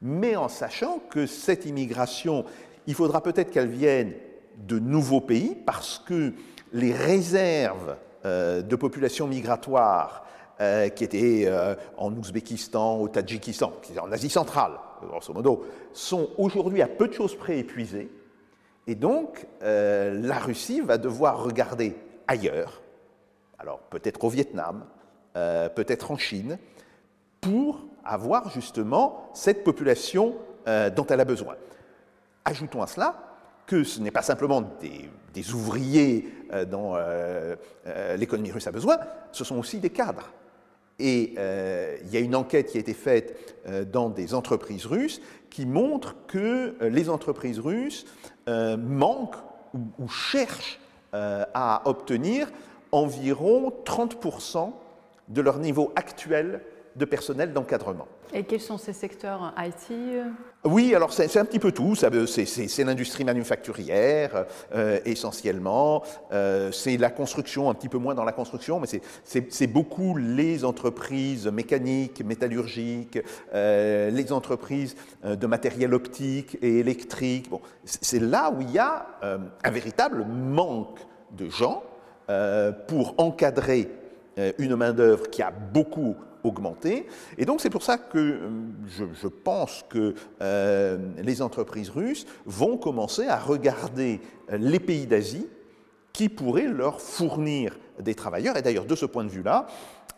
mais 0.00 0.36
en 0.36 0.48
sachant 0.48 0.98
que 1.10 1.26
cette 1.26 1.66
immigration, 1.66 2.44
il 2.86 2.94
faudra 2.94 3.22
peut-être 3.22 3.50
qu'elle 3.50 3.68
vienne 3.68 4.12
de 4.58 4.78
nouveaux 4.78 5.20
pays, 5.20 5.56
parce 5.66 5.98
que 5.98 6.32
les 6.72 6.92
réserves 6.92 7.96
euh, 8.24 8.62
de 8.62 8.76
population 8.76 9.26
migratoire 9.26 10.24
euh, 10.60 10.88
qui 10.88 11.04
étaient 11.04 11.44
euh, 11.46 11.74
en 11.96 12.12
Ouzbékistan, 12.16 12.98
au 13.00 13.08
Tadjikistan, 13.08 13.72
en 14.00 14.12
Asie 14.12 14.30
centrale, 14.30 14.72
grosso 15.02 15.32
modo, 15.32 15.64
sont 15.92 16.30
aujourd'hui 16.38 16.82
à 16.82 16.88
peu 16.88 17.08
de 17.08 17.12
choses 17.12 17.36
près 17.36 17.58
épuisées. 17.58 18.10
Et 18.86 18.96
donc, 18.96 19.46
la 19.60 20.38
Russie 20.40 20.80
va 20.80 20.98
devoir 20.98 21.44
regarder 21.44 21.94
ailleurs, 22.26 22.82
alors 23.56 23.78
peut-être 23.78 24.24
au 24.24 24.28
Vietnam, 24.28 24.84
peut-être 25.34 26.10
en 26.10 26.16
Chine, 26.16 26.58
pour 27.40 27.84
avoir 28.04 28.50
justement 28.50 29.30
cette 29.34 29.64
population 29.64 30.34
dont 30.66 31.06
elle 31.08 31.20
a 31.20 31.24
besoin. 31.24 31.56
Ajoutons 32.44 32.82
à 32.82 32.86
cela 32.86 33.32
que 33.66 33.84
ce 33.84 34.00
n'est 34.00 34.10
pas 34.10 34.22
simplement 34.22 34.62
des, 34.80 35.54
ouvriers 35.54 36.28
euh, 36.52 36.64
dont 36.64 36.94
euh, 36.94 37.56
euh, 37.86 38.16
l'économie 38.16 38.52
russe 38.52 38.66
a 38.66 38.72
besoin, 38.72 38.98
ce 39.32 39.44
sont 39.44 39.58
aussi 39.58 39.78
des 39.78 39.90
cadres. 39.90 40.30
Et 40.98 41.34
il 42.04 42.10
y 42.12 42.16
a 42.16 42.20
une 42.20 42.36
enquête 42.36 42.70
qui 42.70 42.76
a 42.76 42.80
été 42.80 42.94
faite 42.94 43.56
dans 43.90 44.08
des 44.08 44.34
entreprises 44.34 44.86
russes 44.86 45.20
qui 45.50 45.66
montre 45.66 46.14
que 46.28 46.76
les 46.80 47.08
entreprises 47.08 47.58
russes 47.58 48.04
manquent 48.46 49.42
ou, 49.74 50.08
cherchent 50.08 50.78
à 51.12 51.82
obtenir 51.86 52.52
environ 52.92 53.72
30% 53.84 54.72
de 55.28 55.40
leur 55.40 55.58
niveau 55.58 55.92
actuel 55.96 56.60
de 56.96 57.04
personnel 57.04 57.52
d'encadrement. 57.52 58.06
Et 58.34 58.44
quels 58.44 58.60
sont 58.60 58.78
ces 58.78 58.92
secteurs 58.92 59.54
IT 59.58 59.94
Oui, 60.64 60.94
alors 60.94 61.12
c'est 61.12 61.36
un 61.36 61.44
petit 61.44 61.58
peu 61.58 61.72
tout. 61.72 61.94
C'est 61.94 62.84
l'industrie 62.84 63.24
manufacturière 63.24 64.46
euh, 64.74 65.00
essentiellement. 65.04 66.02
Euh, 66.32 66.72
c'est 66.72 66.96
la 66.96 67.10
construction, 67.10 67.68
un 67.68 67.74
petit 67.74 67.88
peu 67.90 67.98
moins 67.98 68.14
dans 68.14 68.24
la 68.24 68.32
construction, 68.32 68.80
mais 68.80 68.88
c'est 69.24 69.66
beaucoup 69.66 70.16
les 70.16 70.64
entreprises 70.64 71.46
mécaniques, 71.46 72.24
métallurgiques, 72.24 73.18
euh, 73.54 74.10
les 74.10 74.32
entreprises 74.32 74.96
de 75.24 75.46
matériel 75.46 75.92
optique 75.92 76.56
et 76.62 76.78
électrique. 76.78 77.50
Bon, 77.50 77.60
c'est 77.84 78.20
là 78.20 78.50
où 78.50 78.62
il 78.62 78.70
y 78.70 78.78
a 78.78 79.06
un 79.62 79.70
véritable 79.70 80.24
manque 80.24 81.00
de 81.32 81.48
gens 81.48 81.82
pour 82.86 83.14
encadrer 83.18 83.90
une 84.58 84.76
main-d'œuvre 84.76 85.28
qui 85.28 85.42
a 85.42 85.50
beaucoup 85.50 86.16
augmenter. 86.44 87.06
Et 87.38 87.44
donc 87.44 87.60
c'est 87.60 87.70
pour 87.70 87.82
ça 87.82 87.98
que 87.98 88.18
euh, 88.18 88.50
je, 88.86 89.28
pense 89.28 89.84
que 89.88 90.14
euh, 90.40 90.98
les 91.18 91.42
entreprises 91.42 91.90
russes 91.90 92.26
vont 92.46 92.76
commencer 92.76 93.26
à 93.26 93.38
regarder 93.38 94.20
euh, 94.50 94.58
les 94.58 94.80
pays 94.80 95.06
d'Asie 95.06 95.48
qui 96.12 96.28
pourraient 96.28 96.68
leur 96.68 97.00
fournir 97.00 97.78
des 97.98 98.14
travailleurs. 98.14 98.56
Et 98.56 98.62
d'ailleurs, 98.62 98.84
de 98.84 98.94
ce 98.94 99.06
point 99.06 99.24
de 99.24 99.30
vue-là, 99.30 99.66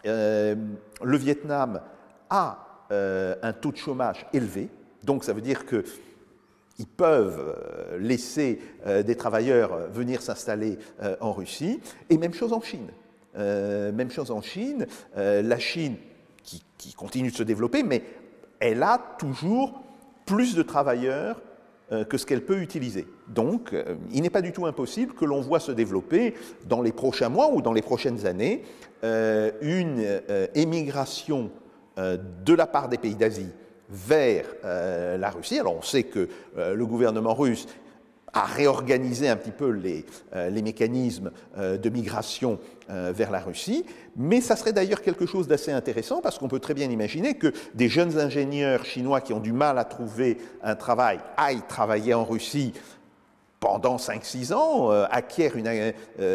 le 0.04 1.16
Vietnam 1.16 1.80
a 2.28 2.58
un 2.90 3.52
taux 3.52 3.70
de 3.70 3.76
chômage 3.76 4.26
élevé. 4.32 4.68
Donc 5.04 5.22
ça 5.22 5.32
veut 5.32 5.40
dire 5.40 5.64
que 5.64 5.84
ils 6.80 6.86
peuvent 6.86 7.56
laisser 8.00 8.60
des 8.84 9.14
travailleurs 9.14 9.88
venir 9.92 10.20
s'installer 10.20 10.78
en 11.20 11.32
Russie. 11.32 11.80
Et 12.10 12.18
même 12.18 12.34
chose 12.34 12.52
en 12.52 12.60
Chine. 12.60 12.90
même 13.36 14.10
chose 14.10 14.32
en 14.32 14.42
Chine. 14.42 14.88
la 15.16 15.58
Chine 15.60 15.94
qui, 16.44 16.94
continue 16.94 17.30
de 17.30 17.36
se 17.36 17.42
développer, 17.42 17.82
mais 17.82 18.02
elle 18.60 18.82
a 18.82 18.98
toujours 19.18 19.82
plus 20.26 20.54
de 20.54 20.62
travailleurs 20.62 21.40
euh, 21.92 22.04
que 22.04 22.16
ce 22.16 22.26
qu'elle 22.26 22.44
peut 22.44 22.60
utiliser. 22.60 23.06
Donc, 23.28 23.72
euh, 23.72 23.96
il 24.12 24.22
n'est 24.22 24.30
pas 24.30 24.42
du 24.42 24.52
tout 24.52 24.66
impossible 24.66 25.14
que 25.14 25.24
l'on 25.24 25.40
voit 25.40 25.60
se 25.60 25.72
développer 25.72 26.34
dans 26.66 26.82
les 26.82 26.92
prochains 26.92 27.28
mois 27.28 27.50
ou 27.52 27.62
dans 27.62 27.72
les 27.72 27.82
prochaines 27.82 28.26
années 28.26 28.62
euh, 29.02 29.50
une 29.60 30.02
émigration 30.54 31.50
de 31.96 32.54
la 32.54 32.66
part 32.66 32.88
des 32.88 32.98
pays 32.98 33.14
d'Asie 33.14 33.50
vers 33.88 34.46
la 34.64 35.30
Russie. 35.30 35.60
Alors 35.60 35.76
on 35.76 35.82
sait 35.82 36.02
que 36.02 36.28
le 36.56 36.86
gouvernement 36.86 37.34
russe 37.34 37.68
à 38.34 38.44
réorganiser 38.44 39.28
un 39.28 39.36
petit 39.36 39.52
peu 39.52 39.70
les, 39.70 40.04
euh, 40.34 40.50
mécanismes 40.50 41.30
euh, 41.56 41.78
de 41.78 41.88
migration 41.88 42.58
euh, 42.90 43.12
vers 43.14 43.30
la 43.30 43.38
Russie. 43.38 43.86
Mais 44.16 44.40
ça 44.40 44.56
serait 44.56 44.72
d'ailleurs 44.72 45.02
quelque 45.02 45.24
chose 45.24 45.46
d'assez 45.46 45.70
intéressant 45.70 46.20
parce 46.20 46.38
qu'on 46.38 46.48
peut 46.48 46.58
très 46.58 46.74
bien 46.74 46.90
imaginer 46.90 47.34
que 47.34 47.52
des 47.74 47.88
jeunes 47.88 48.18
ingénieurs 48.18 48.84
chinois 48.84 49.20
qui 49.20 49.32
ont 49.32 49.40
du 49.40 49.52
mal 49.52 49.78
à 49.78 49.84
trouver 49.84 50.38
un 50.62 50.74
travail 50.74 51.20
aillent 51.36 51.62
travailler 51.68 52.12
en 52.12 52.24
Russie 52.24 52.72
pendant 53.60 53.96
5-6 53.96 54.52
ans, 54.52 54.90
acquièrent, 55.10 55.54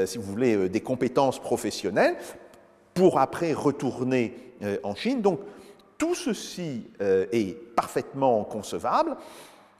si 0.07 0.17
vous 0.17 0.23
voulez, 0.23 0.67
des 0.67 0.81
compétences 0.81 1.37
professionnelles 1.37 2.15
pour 2.95 3.19
après 3.19 3.53
retourner 3.53 4.35
en 4.81 4.95
Chine. 4.95 5.21
Donc 5.21 5.39
tout 5.99 6.15
ceci 6.15 6.85
est 6.99 7.55
parfaitement 7.75 8.43
concevable. 8.45 9.15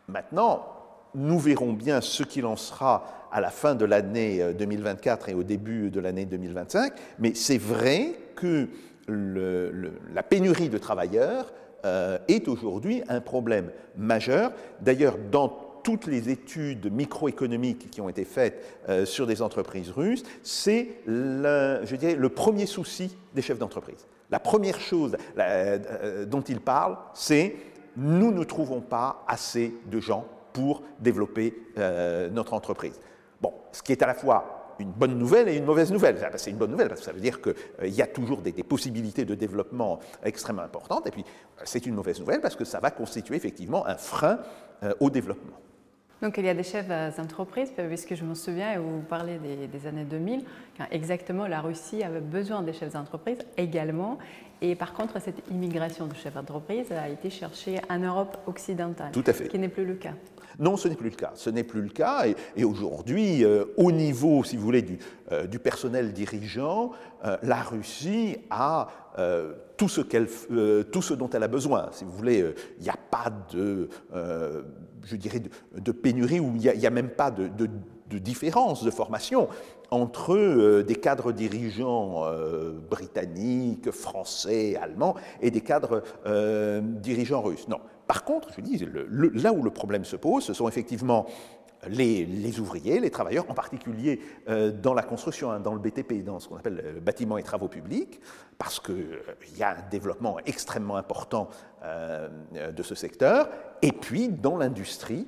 Maintenant, 0.08 0.79
nous 1.16 1.40
verrons 1.40 1.74
bien 1.74 2.02
ce 2.02 2.24
qu'il 2.24 2.46
en 2.46 2.56
sera 2.56 3.30
à 3.32 3.42
la 3.42 3.50
fin 3.50 3.76
de 3.76 3.86
l'année 3.86 4.54
2024 4.54 5.28
euh, 5.28 5.32
et 5.32 5.36
au 5.36 5.44
début 5.44 5.90
de 5.90 6.00
l'année 6.00 6.26
2025, 6.26 6.94
mais 7.20 7.34
c'est 7.36 7.58
vrai 7.58 8.16
que 8.36 8.68
la 9.08 10.24
pénurie 10.24 10.70
de 10.70 10.78
travailleurs 10.78 11.52
euh, 11.86 12.20
est 12.28 12.48
aujourd'hui 12.48 13.02
un 13.08 13.22
problème 13.22 13.72
majeur. 13.98 14.52
D'ailleurs, 14.82 15.18
dans 15.32 15.48
toutes 15.84 16.06
les 16.06 16.30
études 16.30 16.92
microéconomiques 16.92 17.90
qui 17.90 18.02
ont 18.02 18.10
été 18.10 18.26
faites 18.26 18.64
euh, 18.88 19.06
sur 19.06 19.26
des 19.26 19.42
entreprises 19.42 19.90
russes, 19.90 20.24
c'est 20.44 20.90
je 21.08 21.96
dirais, 21.96 22.16
le 22.16 22.30
premier 22.30 22.66
souci 22.66 23.18
des 23.34 23.42
chefs 23.42 23.58
d'entreprise. 23.58 24.06
La 24.30 24.40
première 24.40 24.80
chose 24.80 25.18
dont 26.28 26.42
ils 26.42 26.60
parlent, 26.60 26.98
c'est 27.16 27.56
nous 27.98 28.32
ne 28.32 28.44
trouvons 28.44 28.82
pas 28.82 29.24
assez 29.28 29.74
de 29.90 30.00
gens 30.00 30.28
pour 30.60 30.84
développer 31.00 31.56
euh, 31.78 32.30
notre 32.30 32.54
entreprise. 32.54 33.00
Bon, 33.42 33.54
ce 33.72 33.82
qui 33.82 33.94
est 33.94 34.04
à 34.04 34.08
la 34.08 34.14
fois 34.14 34.76
une 34.80 34.92
bonne 34.92 35.18
nouvelle 35.18 35.48
et 35.48 35.56
une 35.56 35.66
mauvaise 35.66 35.92
nouvelle. 35.92 36.18
C'est 36.36 36.52
une 36.52 36.58
bonne 36.58 36.72
nouvelle 36.72 36.90
parce 36.90 37.00
que 37.02 37.06
ça 37.06 37.14
veut 37.14 37.22
dire 37.22 37.42
qu'il 37.42 37.54
euh, 37.82 37.88
y 37.88 38.02
a 38.02 38.08
toujours 38.08 38.42
des, 38.42 38.52
possibilités 38.52 39.24
de 39.24 39.36
développement 39.36 40.00
extrêmement 40.24 40.64
importantes. 40.64 41.08
Et 41.08 41.12
puis, 41.12 41.24
c'est 41.64 41.86
une 41.86 41.96
mauvaise 41.96 42.20
nouvelle 42.20 42.42
parce 42.42 42.56
que 42.56 42.66
ça 42.66 42.80
va 42.80 42.92
constituer 42.92 43.36
effectivement 43.36 43.86
un 43.88 43.96
frein 43.96 44.40
euh, 44.84 44.94
au 45.00 45.10
développement. 45.10 45.58
Donc 46.22 46.38
il 46.38 46.46
y 46.46 46.50
a 46.50 46.54
des 46.54 46.64
chefs 46.64 46.88
d'entreprise, 47.16 47.72
puisque 47.78 48.14
je 48.14 48.26
me 48.26 48.36
souviens, 48.36 48.74
et 48.74 48.78
vous 48.78 49.00
parlez 49.00 49.38
des, 49.38 49.88
années 49.88 50.04
2000, 50.04 50.44
quand 50.78 50.86
exactement 50.92 51.48
la 51.48 51.62
Russie 51.62 52.04
avait 52.04 52.20
besoin 52.20 52.62
des 52.62 52.74
chefs 52.74 52.92
d'entreprise 52.92 53.38
également. 53.56 54.18
Et 54.62 54.76
par 54.76 54.94
contre, 54.94 55.22
cette 55.22 55.50
immigration 55.50 56.08
de 56.08 56.16
chefs 56.16 56.34
d'entreprise 56.34 56.92
a 56.92 57.08
été 57.08 57.30
cherchée 57.30 57.80
en 57.90 58.00
Europe 58.00 58.38
occidentale. 58.48 59.12
Tout 59.14 59.24
à 59.26 59.34
fait. 59.34 59.46
Ce 59.46 59.50
qui 59.50 59.60
n'est 59.60 59.70
plus 59.70 59.86
le 59.86 59.96
cas. 59.96 60.14
Non, 60.58 60.78
ce 60.78 60.88
n'est 60.88 60.96
plus 60.96 61.10
le 61.10 61.16
cas. 61.16 61.32
Ce 61.36 61.50
n'est 61.50 61.64
plus 61.64 61.82
le 61.82 61.90
cas. 61.90 62.26
Et, 62.56 62.64
aujourd'hui, 62.64 63.44
euh, 63.44 63.66
au 63.78 63.92
niveau, 63.92 64.44
si 64.44 64.58
vous 64.58 64.64
voulez, 64.64 64.82
du, 64.82 64.98
euh, 65.32 65.46
personnel 65.62 66.14
dirigeant, 66.14 66.92
euh, 67.26 67.38
la 67.44 67.62
Russie 67.62 68.38
a 68.50 68.88
tout 69.76 69.90
ce, 69.90 71.14
dont 71.14 71.30
elle 71.30 71.44
a 71.44 71.50
besoin. 71.50 71.90
Si 71.92 72.06
vous 72.06 72.12
voulez, 72.12 72.54
il 72.78 72.84
n'y 72.84 72.90
a 72.90 72.98
pas 73.12 73.30
de, 73.52 73.90
je 75.04 75.16
dirais, 75.18 75.42
de, 75.76 75.92
pénurie 75.92 76.40
ou 76.40 76.54
il 76.56 76.80
n'y 76.80 76.88
a, 76.88 76.90
même 76.90 77.10
pas 77.10 77.30
de, 77.30 77.50
différence 78.18 78.82
de 78.82 78.92
formation 78.92 79.50
entre 79.92 80.82
des 80.84 80.96
cadres 80.96 81.34
dirigeants 81.34 82.24
britanniques, 82.90 83.92
français, 83.92 84.78
allemands 84.82 85.16
et 85.42 85.52
des 85.52 85.62
cadres 85.62 86.02
dirigeants 87.02 87.42
russes. 87.42 87.68
Non, 87.68 87.80
par 88.10 88.24
contre, 88.24 88.50
je 88.58 88.62
dis, 88.62 88.84
là 89.36 89.54
où 89.54 89.62
le 89.62 89.70
problème 89.70 90.04
se 90.04 90.16
pose, 90.16 90.44
ce 90.44 90.56
sont 90.56 90.68
effectivement 90.68 91.28
les, 91.88 92.60
ouvriers, 92.60 93.00
les 93.00 93.12
travailleurs, 93.12 93.46
en 93.52 93.54
particulier 93.54 94.20
euh, 94.50 94.72
dans 94.72 94.96
la 94.96 95.04
construction, 95.04 95.52
hein, 95.52 95.60
dans 95.60 95.76
le 95.76 95.80
BTP, 95.80 96.24
dans 96.24 96.40
ce 96.40 96.48
qu'on 96.48 96.58
appelle 96.58 96.94
le 96.96 97.00
bâtiment 97.00 97.38
et 97.38 97.44
travaux 97.44 97.68
publics, 97.68 98.20
parce 98.58 98.80
qu'il 98.80 98.96
euh, 98.96 99.58
y 99.60 99.62
a 99.62 99.78
un 99.78 99.90
développement 99.92 100.40
extrêmement 100.48 100.96
important 100.96 101.50
euh, 101.84 102.30
de 102.72 102.82
ce 102.82 102.96
secteur, 102.96 103.48
et 103.84 103.92
puis 103.92 104.28
dans 104.28 104.58
l'industrie, 104.58 105.28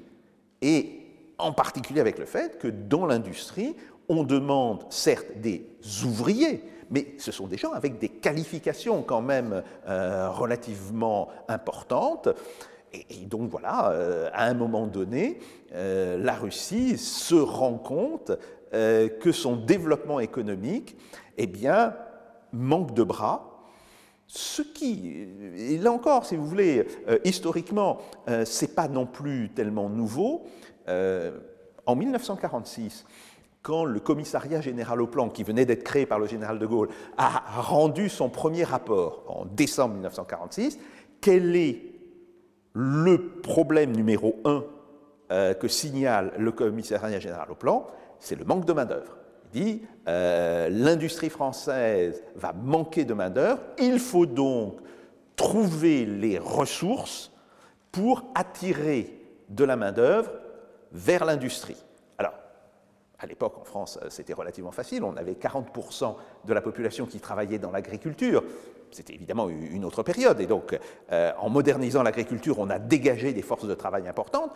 et 0.63 1.05
en 1.37 1.53
particulier 1.53 2.01
avec 2.01 2.17
le 2.17 2.25
fait 2.25 2.57
que 2.57 2.67
dans 2.67 3.05
l'industrie, 3.05 3.75
on 4.09 4.23
demande 4.23 4.85
certes 4.89 5.37
des 5.37 5.67
ouvriers, 6.03 6.63
mais 6.89 7.13
ce 7.19 7.31
sont 7.31 7.45
des 7.45 7.57
gens 7.57 7.73
avec 7.73 7.99
des 7.99 8.09
qualifications 8.09 9.03
quand 9.03 9.21
même 9.21 9.63
relativement 9.87 11.29
importantes. 11.47 12.27
Et, 12.93 13.25
donc 13.25 13.49
voilà, 13.49 14.29
à 14.33 14.45
un 14.45 14.53
moment 14.53 14.87
donné, 14.87 15.39
la 15.73 16.33
Russie 16.33 16.97
se 16.97 17.35
rend 17.35 17.75
compte 17.75 18.31
que 18.71 19.31
son 19.31 19.55
développement 19.55 20.19
économique, 20.19 20.97
eh 21.37 21.47
bien, 21.47 21.95
manque 22.53 22.93
de 22.93 23.03
bras, 23.03 23.51
ce 24.33 24.61
qui, 24.61 25.27
et 25.57 25.77
là 25.77 25.91
encore, 25.91 26.25
si 26.25 26.37
vous 26.37 26.47
voulez, 26.47 26.87
euh, 27.09 27.19
historiquement, 27.25 27.97
euh, 28.29 28.45
c'est 28.45 28.75
pas 28.75 28.87
non 28.87 29.05
plus 29.05 29.49
tellement 29.49 29.89
nouveau. 29.89 30.43
Euh, 30.87 31.37
en 31.85 31.97
1946, 31.97 33.05
quand 33.61 33.83
le 33.83 33.99
commissariat 33.99 34.61
général 34.61 35.01
au 35.01 35.07
plan, 35.07 35.27
qui 35.27 35.43
venait 35.43 35.65
d'être 35.65 35.83
créé 35.83 36.05
par 36.05 36.17
le 36.17 36.27
général 36.27 36.59
de 36.59 36.65
Gaulle, 36.65 36.87
a 37.17 37.43
rendu 37.59 38.07
son 38.07 38.29
premier 38.29 38.63
rapport 38.63 39.25
en 39.27 39.43
décembre 39.45 39.95
1946, 39.95 40.79
quel 41.19 41.53
est 41.57 41.90
le 42.73 43.39
problème 43.41 43.95
numéro 43.95 44.39
un 44.45 44.63
que 45.29 45.67
signale 45.69 46.33
le 46.37 46.51
commissariat 46.51 47.19
général 47.19 47.49
au 47.51 47.55
plan 47.55 47.87
C'est 48.19 48.37
le 48.37 48.43
manque 48.43 48.65
de 48.65 48.73
main-d'œuvre 48.73 49.15
dit 49.51 49.81
euh, 50.07 50.69
l'industrie 50.69 51.29
française 51.29 52.23
va 52.35 52.53
manquer 52.53 53.05
de 53.05 53.13
main-d'œuvre, 53.13 53.61
il 53.77 53.99
faut 53.99 54.25
donc 54.25 54.79
trouver 55.35 56.05
les 56.05 56.37
ressources 56.37 57.31
pour 57.91 58.23
attirer 58.35 59.19
de 59.49 59.63
la 59.63 59.75
main-d'œuvre 59.75 60.31
vers 60.91 61.25
l'industrie. 61.25 61.77
À 63.21 63.27
l'époque, 63.27 63.57
en 63.59 63.63
France, 63.63 63.99
c'était 64.09 64.33
relativement 64.33 64.71
facile. 64.71 65.03
On 65.03 65.15
avait 65.15 65.33
40% 65.33 66.15
de 66.45 66.53
la 66.53 66.61
population 66.61 67.05
qui 67.05 67.19
travaillait 67.19 67.59
dans 67.59 67.71
l'agriculture. 67.71 68.43
C'était 68.89 69.13
évidemment 69.13 69.47
une 69.47 69.85
autre 69.85 70.01
période. 70.03 70.39
Et 70.41 70.47
donc, 70.47 70.77
euh, 71.11 71.31
en 71.39 71.49
modernisant 71.49 72.01
l'agriculture, 72.01 72.57
on 72.59 72.69
a 72.69 72.79
dégagé 72.79 73.31
des 73.31 73.43
forces 73.43 73.67
de 73.67 73.75
travail 73.75 74.07
importantes. 74.07 74.51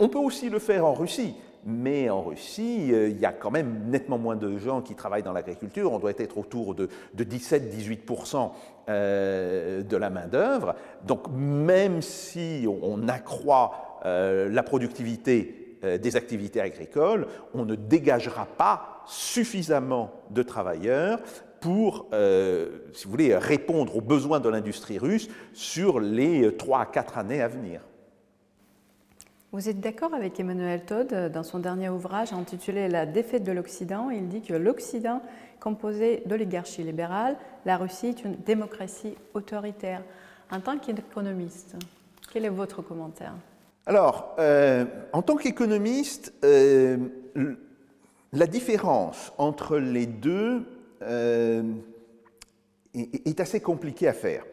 On 0.00 0.08
peut 0.08 0.18
aussi 0.18 0.50
le 0.50 0.58
faire 0.58 0.84
en 0.84 0.94
Russie 0.94 1.34
mais 1.64 2.08
en 2.08 2.22
Russie, 2.22 2.90
euh, 2.92 3.08
il 3.08 3.18
y 3.18 3.26
a 3.26 3.32
quand 3.32 3.50
même 3.50 3.84
nettement 3.88 4.18
moins 4.18 4.36
de 4.36 4.56
gens 4.56 4.80
qui 4.80 4.94
travaillent 4.94 5.22
dans 5.22 5.32
l'agriculture. 5.32 5.92
On 5.92 5.98
doit 5.98 6.12
être 6.16 6.38
autour 6.38 6.74
de, 6.74 6.88
17-18% 7.16 8.50
euh, 8.88 9.82
de 9.82 9.96
la 9.96 10.10
main-d'œuvre. 10.10 10.74
Donc, 11.06 11.28
même 11.30 12.02
si 12.02 12.66
on, 12.82 13.08
accroît 13.08 14.00
euh, 14.04 14.48
la 14.48 14.62
productivité 14.62 15.59
des 15.82 16.16
activités 16.16 16.60
agricoles, 16.60 17.26
on 17.54 17.64
ne 17.64 17.74
dégagera 17.74 18.46
pas 18.46 19.02
suffisamment 19.06 20.12
de 20.30 20.42
travailleurs 20.42 21.20
pour, 21.60 22.08
si 22.92 23.04
vous 23.04 23.10
voulez, 23.10 23.36
répondre 23.36 23.96
aux 23.96 24.00
besoins 24.00 24.40
de 24.40 24.48
l'industrie 24.48 24.98
russe 24.98 25.28
sur 25.52 26.00
les 26.00 26.56
3 26.56 26.80
à 26.80 26.86
4 26.86 27.18
années 27.18 27.42
à 27.42 27.48
venir. 27.48 27.80
Vous 29.52 29.68
êtes 29.68 29.80
d'accord 29.80 30.14
avec 30.14 30.38
Emmanuel 30.38 30.84
Todd 30.84 31.32
dans 31.32 31.42
son 31.42 31.58
dernier 31.58 31.88
ouvrage 31.88 32.32
intitulé 32.32 32.88
La 32.88 33.04
défaite 33.04 33.42
de 33.42 33.50
l'Occident? 33.50 34.08
Il 34.10 34.28
dit 34.28 34.42
que 34.42 34.54
l'Occident, 34.54 35.22
composé 35.58 36.22
d'oligarchie 36.24 36.84
libérale, 36.84 37.36
la 37.66 37.76
Russie 37.76 38.06
est 38.06 38.24
une 38.24 38.36
démocratie 38.36 39.16
autoritaire. 39.34 40.02
En 40.52 40.60
tant 40.60 40.78
qu'économiste, 40.78 41.74
quel 42.32 42.44
est 42.44 42.50
votre 42.50 42.80
commentaire? 42.80 43.34
Alors, 43.86 44.36
euh, 44.38 44.84
en 45.12 45.22
tant 45.22 45.36
qu'économiste, 45.36 46.34
euh, 46.44 46.96
la 48.32 48.46
différence 48.46 49.32
entre 49.38 49.78
les 49.78 50.06
deux 50.06 50.62
euh, 51.02 51.62
est, 52.94 53.40
assez 53.40 53.60
compliquée 53.60 54.08
à 54.08 54.12
faire. 54.12 54.44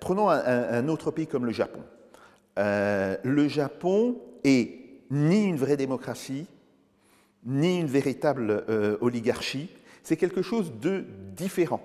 prenons 0.00 0.28
un 0.28 0.88
autre 0.88 1.10
pays 1.10 1.26
comme 1.26 1.46
le 1.46 1.52
Japon. 1.52 1.80
Le 2.56 3.48
Japon 3.48 4.16
est 4.44 4.74
ni 5.10 5.44
une 5.44 5.56
vraie 5.56 5.76
démocratie, 5.76 6.46
ni 7.46 7.78
une 7.78 7.86
véritable 7.86 8.64
oligarchie. 9.00 9.70
C'est 10.02 10.16
quelque 10.16 10.42
chose 10.42 10.72
de 10.80 11.04
différent. 11.36 11.82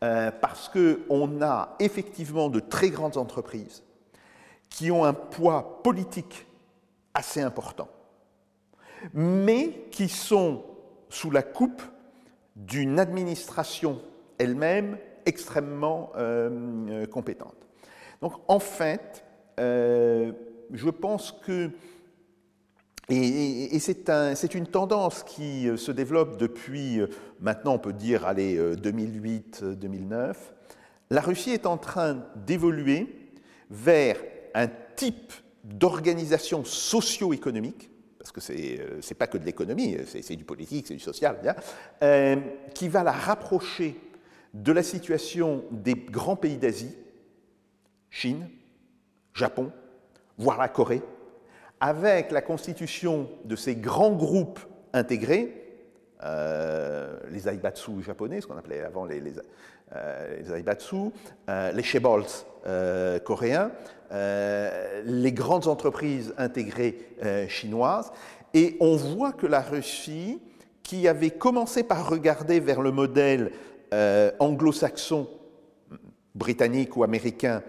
Parce 0.00 0.68
qu'on 0.68 1.42
a 1.42 1.76
effectivement 1.80 2.50
de 2.50 2.60
très 2.60 2.90
grandes 2.90 3.16
entreprises 3.16 3.82
qui 4.76 4.90
ont 4.90 5.06
un 5.06 5.14
poids 5.14 5.80
politique 5.82 6.46
assez 7.14 7.40
important, 7.40 7.88
mais 9.14 9.86
qui 9.90 10.10
sont 10.10 10.64
sous 11.08 11.30
la 11.30 11.42
coupe 11.42 11.80
d'une 12.54 12.98
administration 12.98 14.02
elle-même 14.36 14.98
extrêmement 15.24 16.12
compétente. 17.10 17.56
Donc 18.20 18.34
en 18.48 18.58
fait, 18.58 19.24
euh, 19.58 20.32
je 20.74 20.90
pense 20.90 21.32
que, 21.32 21.70
et, 23.08 23.78
c'est 23.78 24.54
une 24.54 24.66
tendance 24.66 25.22
qui 25.22 25.70
euh, 25.70 25.78
se 25.78 25.90
développe 25.90 26.36
depuis, 26.36 27.00
euh, 27.00 27.06
maintenant 27.40 27.76
on 27.76 27.78
peut 27.78 27.94
dire, 27.94 28.26
allez, 28.26 28.58
2008-2009, 28.76 30.34
la 31.08 31.22
Russie 31.22 31.52
est 31.52 31.64
en 31.64 31.78
train 31.78 32.26
d'évoluer 32.44 33.30
vers 33.70 34.16
un 34.56 34.68
type 34.96 35.32
d'organisation 35.64 36.64
socio-économique, 36.64 37.90
parce 38.18 38.32
que 38.32 38.40
ce 38.40 38.52
n'est 38.52 39.14
pas 39.16 39.26
que 39.26 39.38
de 39.38 39.44
l'économie, 39.44 39.96
c'est 40.06 40.34
du 40.34 40.44
politique, 40.44 40.86
c'est 40.88 40.94
du 40.94 41.00
social, 41.00 41.38
bien, 41.42 41.54
qui 42.74 42.88
va 42.88 43.04
la 43.04 43.12
rapprocher 43.12 43.96
de 44.54 44.72
la 44.72 44.82
situation 44.82 45.64
des 45.70 45.94
grands 45.94 46.36
pays 46.36 46.56
d'Asie, 46.56 46.96
Chine, 48.10 48.48
Japon, 49.34 49.70
voire 50.38 50.58
la 50.58 50.68
Corée, 50.68 51.02
avec 51.80 52.30
la 52.30 52.40
constitution 52.40 53.28
de 53.44 53.54
ces 53.54 53.76
grands 53.76 54.12
groupes 54.12 54.60
intégrés, 54.92 55.66
euh, 56.22 57.18
les 57.30 57.48
aibatsu 57.48 58.02
japonais, 58.02 58.40
ce 58.40 58.46
qu'on 58.46 58.56
appelait 58.56 58.80
avant 58.80 59.04
les, 59.04 59.22
euh, 59.94 60.56
aibatsu, 60.56 60.96
euh, 61.50 61.72
les 61.72 61.82
shebols 61.82 62.24
coréens, 63.24 63.70
les 64.10 65.32
grandes 65.32 65.68
entreprises 65.68 66.34
intégrées 66.38 66.98
chinoises, 67.48 68.10
et 68.54 68.76
on 68.80 68.96
voit 68.96 69.32
que 69.32 69.46
la 69.46 69.60
Russie, 69.60 70.40
qui 70.82 71.08
avait 71.08 71.30
commencé 71.30 71.82
par 71.82 72.08
regarder 72.08 72.60
vers 72.60 72.80
le 72.80 72.92
modèle 72.92 73.52
anglo-saxon, 74.38 75.28
britannique 76.34 76.96
ou 76.96 77.04
américain, 77.04 77.62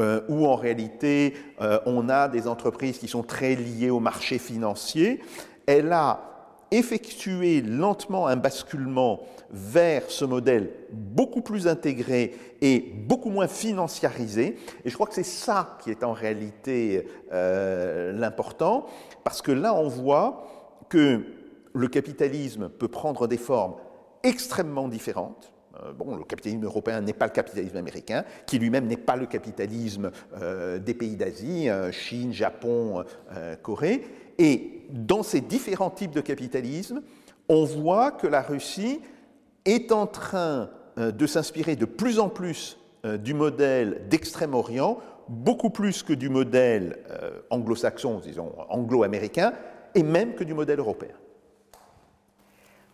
euh, 0.00 0.22
où 0.28 0.46
en 0.46 0.56
réalité 0.56 1.34
euh, 1.60 1.78
on 1.84 2.08
a 2.08 2.26
des 2.26 2.48
entreprises 2.48 2.96
qui 2.96 3.08
sont 3.08 3.22
très 3.22 3.54
liées 3.54 3.90
au 3.90 4.00
marché 4.00 4.38
financier, 4.38 5.20
elle 5.66 5.92
a 5.92 6.31
effectué 6.72 7.60
lentement 7.60 8.26
un 8.26 8.36
basculement 8.36 9.20
vers 9.50 10.10
ce 10.10 10.24
modèle 10.24 10.70
beaucoup 10.90 11.42
plus 11.42 11.68
intégré 11.68 12.34
et 12.62 12.80
beaucoup 12.80 13.28
moins 13.28 13.46
financiarisé. 13.46 14.56
Et 14.84 14.88
je 14.90 14.94
crois 14.94 15.06
que 15.06 15.14
c'est 15.14 15.22
ça 15.22 15.76
qui 15.82 15.90
est 15.90 16.02
en 16.02 16.12
réalité 16.12 17.06
euh, 17.32 18.12
l'important, 18.12 18.86
parce 19.22 19.42
que 19.42 19.52
là 19.52 19.74
on 19.74 19.88
voit 19.88 20.46
que 20.88 21.22
le 21.74 21.88
capitalisme 21.88 22.70
peut 22.70 22.88
prendre 22.88 23.28
des 23.28 23.36
formes 23.36 23.74
extrêmement 24.22 24.88
différentes. 24.88 25.52
Euh, 25.82 25.92
bon, 25.92 26.16
le 26.16 26.24
capitalisme 26.24 26.64
européen 26.64 27.02
n'est 27.02 27.12
pas 27.12 27.26
le 27.26 27.32
capitalisme 27.32 27.76
américain, 27.76 28.24
qui 28.46 28.58
lui-même 28.58 28.86
n'est 28.86 28.96
pas 28.96 29.16
le 29.16 29.26
capitalisme 29.26 30.10
euh, 30.40 30.78
des 30.78 30.94
pays 30.94 31.16
d'Asie, 31.16 31.68
Chine, 31.90 32.32
Japon, 32.32 33.04
Corée. 33.62 34.02
Et 34.42 34.82
dans 34.90 35.22
ces 35.22 35.40
différents 35.40 35.90
types 35.90 36.10
de 36.10 36.20
capitalisme, 36.20 37.00
on 37.48 37.64
voit 37.64 38.10
que 38.10 38.26
la 38.26 38.42
Russie 38.42 39.00
est 39.64 39.92
en 39.92 40.08
train 40.08 40.68
de 40.96 41.26
s'inspirer 41.26 41.76
de 41.76 41.84
plus 41.84 42.18
en 42.18 42.28
plus 42.28 42.76
du 43.04 43.34
modèle 43.34 44.08
d'Extrême-Orient, 44.08 44.98
beaucoup 45.28 45.70
plus 45.70 46.02
que 46.02 46.12
du 46.12 46.28
modèle 46.28 46.98
anglo-saxon, 47.50 48.18
disons 48.18 48.52
anglo-américain, 48.68 49.52
et 49.94 50.02
même 50.02 50.34
que 50.34 50.42
du 50.42 50.54
modèle 50.54 50.80
européen. 50.80 51.14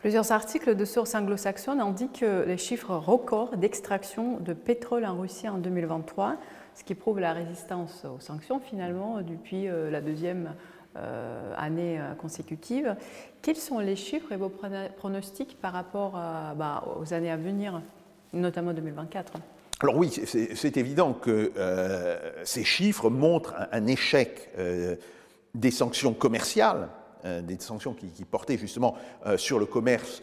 Plusieurs 0.00 0.30
articles 0.30 0.76
de 0.76 0.84
sources 0.84 1.14
anglo-saxonnes 1.14 1.80
indiquent 1.80 2.24
les 2.46 2.58
chiffres 2.58 2.94
records 2.94 3.56
d'extraction 3.56 4.38
de 4.38 4.52
pétrole 4.52 5.06
en 5.06 5.18
Russie 5.18 5.48
en 5.48 5.56
2023, 5.56 6.36
ce 6.78 6.84
qui 6.84 6.94
prouve 6.94 7.18
la 7.18 7.32
résistance 7.32 8.04
aux 8.04 8.20
sanctions 8.20 8.60
finalement 8.60 9.20
depuis 9.22 9.66
euh, 9.66 9.90
la 9.90 10.00
deuxième 10.00 10.54
euh, 10.98 11.54
année 11.56 11.98
euh, 11.98 12.14
consécutive. 12.14 12.96
Quels 13.42 13.56
sont 13.56 13.78
les 13.78 13.94
chiffres 13.94 14.32
et 14.32 14.36
vos 14.36 14.52
pronostics 14.96 15.56
par 15.60 15.72
rapport 15.72 16.12
bah, 16.56 16.84
aux 17.00 17.14
années 17.14 17.30
à 17.30 17.36
venir, 17.36 17.80
notamment 18.32 18.72
2024 18.72 19.32
alors 19.80 19.96
oui, 19.96 20.10
c'est 20.10 20.76
évident 20.76 21.12
que 21.12 21.52
ces 22.42 22.64
chiffres 22.64 23.10
montrent 23.10 23.54
un, 23.70 23.86
échec 23.86 24.50
des 25.54 25.70
sanctions 25.70 26.14
commerciales 26.14 26.88
des 27.44 27.60
sanctions 27.60 27.94
qui, 27.94 28.24
portaient 28.24 28.58
justement 28.58 28.96
sur 29.36 29.60
le 29.60 29.66
commerce 29.66 30.20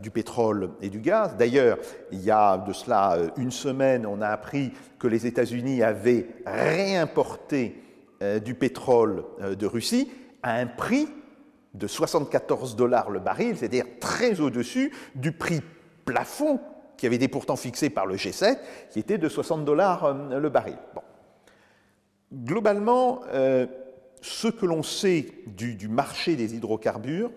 du 0.00 0.10
pétrole 0.10 0.70
et 0.80 0.88
du 0.88 1.00
gaz. 1.00 1.36
D'ailleurs, 1.36 1.76
il 2.12 2.24
y 2.24 2.30
a 2.30 2.56
de 2.56 2.72
cela 2.72 3.18
une 3.36 3.50
semaine, 3.50 4.06
on 4.06 4.22
a 4.22 4.28
appris 4.28 4.72
que 4.98 5.06
les 5.06 5.26
États-Unis 5.26 5.82
avaient 5.82 6.26
réimporté 6.46 7.83
du 8.44 8.54
pétrole 8.54 9.24
de 9.40 9.66
Russie 9.66 10.10
à 10.42 10.54
un 10.54 10.66
prix 10.66 11.08
de 11.74 11.86
74 11.86 12.76
dollars 12.76 13.10
le 13.10 13.20
baril, 13.20 13.56
c'est-à-dire 13.56 13.86
très 14.00 14.40
au-dessus 14.40 14.92
du 15.14 15.32
prix 15.32 15.60
plafond 16.04 16.60
qui 16.96 17.06
avait 17.06 17.16
été 17.16 17.28
pourtant 17.28 17.56
fixé 17.56 17.90
par 17.90 18.06
le 18.06 18.16
G7, 18.16 18.58
qui 18.90 19.00
était 19.00 19.18
de 19.18 19.28
60 19.28 19.64
dollars 19.64 20.04
euh, 20.04 20.38
le 20.38 20.48
baril. 20.48 20.76
Globalement, 22.32 23.22
euh, 23.32 23.66
ce 24.20 24.48
que 24.48 24.66
l'on 24.66 24.82
sait 24.82 25.26
du, 25.46 25.88
marché 25.88 26.36
des 26.36 26.54
hydrocarbures, 26.54 27.30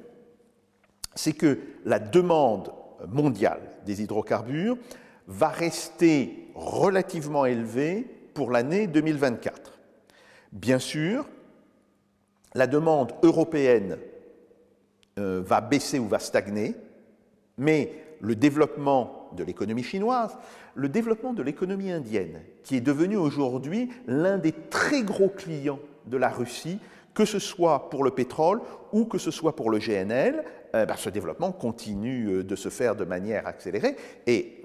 c'est 1.15 1.34
que 1.34 1.60
la 1.86 2.00
demande 2.00 2.71
mondiale 3.10 3.62
des 3.86 4.02
hydrocarbures 4.02 4.78
va 5.28 5.50
rester 5.50 6.50
relativement 6.56 7.45
élevée 7.45 8.08
pour 8.34 8.52
l'année 8.52 8.88
2024. 8.88 9.76
Bien 10.51 10.79
sûr, 10.79 11.27
la 12.53 12.67
demande 12.67 13.13
européenne 13.23 13.97
euh, 15.19 15.41
va 15.45 15.62
baisser 15.62 15.99
ou 15.99 16.07
va 16.07 16.19
stagner, 16.19 16.75
mais 17.57 17.91
le 18.19 18.36
développement 18.36 19.29
de 19.36 19.43
l'économie 19.43 19.83
chinoise, 19.83 20.38
le 20.75 20.89
développement 20.89 21.33
de 21.33 21.43
l'économie 21.43 21.91
indienne, 21.91 22.41
qui 22.63 22.77
est 22.77 22.81
devenu 22.81 23.17
aujourd'hui 23.17 23.89
l'un 24.07 24.38
des 24.38 24.51
très 24.51 25.03
gros 25.03 25.29
clients 25.29 25.79
de 26.05 26.17
la 26.17 26.29
Russie, 26.29 26.79
que 27.13 27.25
ce 27.25 27.39
soit 27.39 27.89
pour 27.89 28.03
le 28.03 28.12
pétrole 28.12 28.62
ou 28.91 29.05
que 29.05 29.17
ce 29.17 29.31
soit 29.31 29.55
pour 29.55 29.69
le 29.69 29.79
GNL, 29.79 30.43
euh, 30.75 30.86
ben, 30.86 30.95
ce 30.95 31.10
développement 31.10 31.51
continue 31.51 32.27
euh, 32.27 32.43
de 32.43 32.55
se 32.55 32.69
faire 32.69 32.95
de 32.95 33.05
manière 33.05 33.47
accélérée. 33.47 33.95
Et 34.27 34.63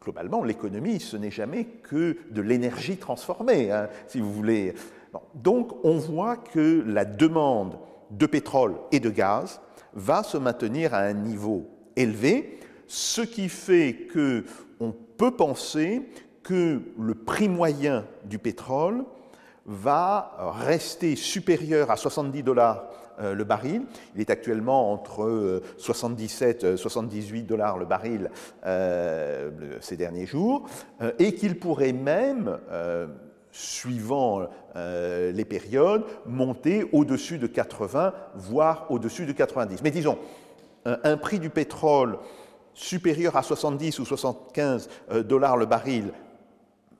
globalement, 0.00 0.42
l'économie, 0.42 1.00
ce 1.00 1.16
n'est 1.16 1.30
jamais 1.30 1.64
que 1.64 2.16
de 2.30 2.40
l'énergie 2.40 2.96
transformée, 2.96 3.70
hein, 3.70 3.88
si 4.08 4.20
vous 4.20 4.32
voulez. 4.32 4.74
Donc, 5.34 5.72
on 5.84 5.98
voit 5.98 6.36
que 6.36 6.84
la 6.86 7.04
demande 7.04 7.78
de 8.10 8.26
pétrole 8.26 8.74
et 8.92 9.00
de 9.00 9.10
gaz 9.10 9.60
va 9.94 10.22
se 10.22 10.36
maintenir 10.36 10.94
à 10.94 11.00
un 11.00 11.14
niveau 11.14 11.68
élevé, 11.96 12.58
ce 12.86 13.20
qui 13.22 13.48
fait 13.48 14.08
qu'on 14.12 14.92
peut 15.16 15.36
penser 15.36 16.02
que 16.42 16.80
le 16.98 17.14
prix 17.14 17.48
moyen 17.48 18.04
du 18.24 18.38
pétrole 18.38 19.04
va 19.66 20.32
rester 20.64 21.16
supérieur 21.16 21.90
à 21.90 21.96
70 21.96 22.42
dollars 22.42 22.88
euh, 23.20 23.34
le 23.34 23.44
baril. 23.44 23.82
Il 24.14 24.20
est 24.20 24.30
actuellement 24.30 24.92
entre 24.92 25.62
77 25.76 26.64
et 26.64 26.76
78 26.76 27.42
dollars 27.42 27.78
le 27.78 27.84
baril 27.84 28.30
euh, 28.66 29.50
ces 29.80 29.96
derniers 29.96 30.26
jours, 30.26 30.66
euh, 31.02 31.12
et 31.18 31.34
qu'il 31.34 31.58
pourrait 31.58 31.92
même 31.92 32.58
suivant 33.52 34.46
euh, 34.76 35.32
les 35.32 35.44
périodes, 35.44 36.04
monter 36.26 36.88
au-dessus 36.92 37.38
de 37.38 37.46
80, 37.46 38.14
voire 38.34 38.86
au-dessus 38.90 39.26
de 39.26 39.32
90. 39.32 39.82
Mais 39.82 39.90
disons, 39.90 40.18
un, 40.84 41.16
prix 41.16 41.38
du 41.38 41.50
pétrole 41.50 42.18
supérieur 42.74 43.36
à 43.36 43.42
70 43.42 43.98
ou 43.98 44.04
75 44.04 44.88
euh, 45.10 45.22
dollars 45.22 45.56
le 45.56 45.66
baril 45.66 46.12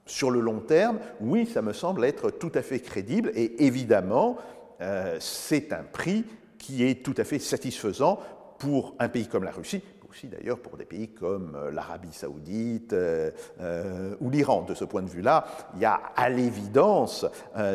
sur 0.07 0.31
le 0.31 0.41
long 0.41 0.59
terme, 0.59 0.99
oui, 1.21 1.47
ça 1.47 1.63
me 1.63 1.73
semble 1.73 2.05
être 2.05 2.31
tout 2.31 2.53
à 2.55 2.63
fait 2.63 2.81
crédible 2.81 3.31
et 3.35 3.65
évidemment, 3.65 4.37
euh, 4.81 5.17
c'est 5.21 5.73
un 5.73 5.85
prix 5.85 6.25
qui 6.59 6.85
est 6.85 7.05
tout 7.05 7.15
à 7.17 7.25
fait 7.25 7.39
satisfaisant 7.39 8.19
pour 8.59 8.95
un 8.99 9.09
pays 9.09 9.27
comme 9.27 9.45
la 9.45 9.53
Russie, 9.53 9.83
aussi 10.11 10.27
d'ailleurs 10.27 10.59
pour 10.59 10.77
des 10.77 10.85
pays 10.85 11.09
comme 11.09 11.55
euh, 11.55 11.71
l'Arabie 11.71 12.13
saoudite 12.13 12.93
euh, 12.93 13.31
euh, 13.61 14.15
ou 14.21 14.29
l'Iran. 14.29 14.63
De 14.63 14.75
ce 14.75 14.85
point 14.85 15.03
de 15.03 15.09
vue-là, 15.09 15.47
il 15.75 15.81
y 15.81 15.85
a 15.85 16.01
à 16.17 16.29
l'évidence 16.29 17.27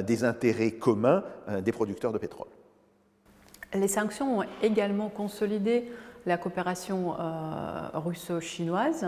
des 0.06 0.24
intérêts 0.24 0.72
communs 0.72 1.24
des 1.64 1.72
producteurs 1.72 2.12
de 2.12 2.18
pétrole. 2.18 2.48
Les 3.74 3.88
sanctions 3.88 4.40
ont 4.40 4.44
également 4.62 5.10
consolidé 5.10 5.92
la 6.26 6.38
coopération 6.38 7.16
russo-chinoise. 7.94 9.08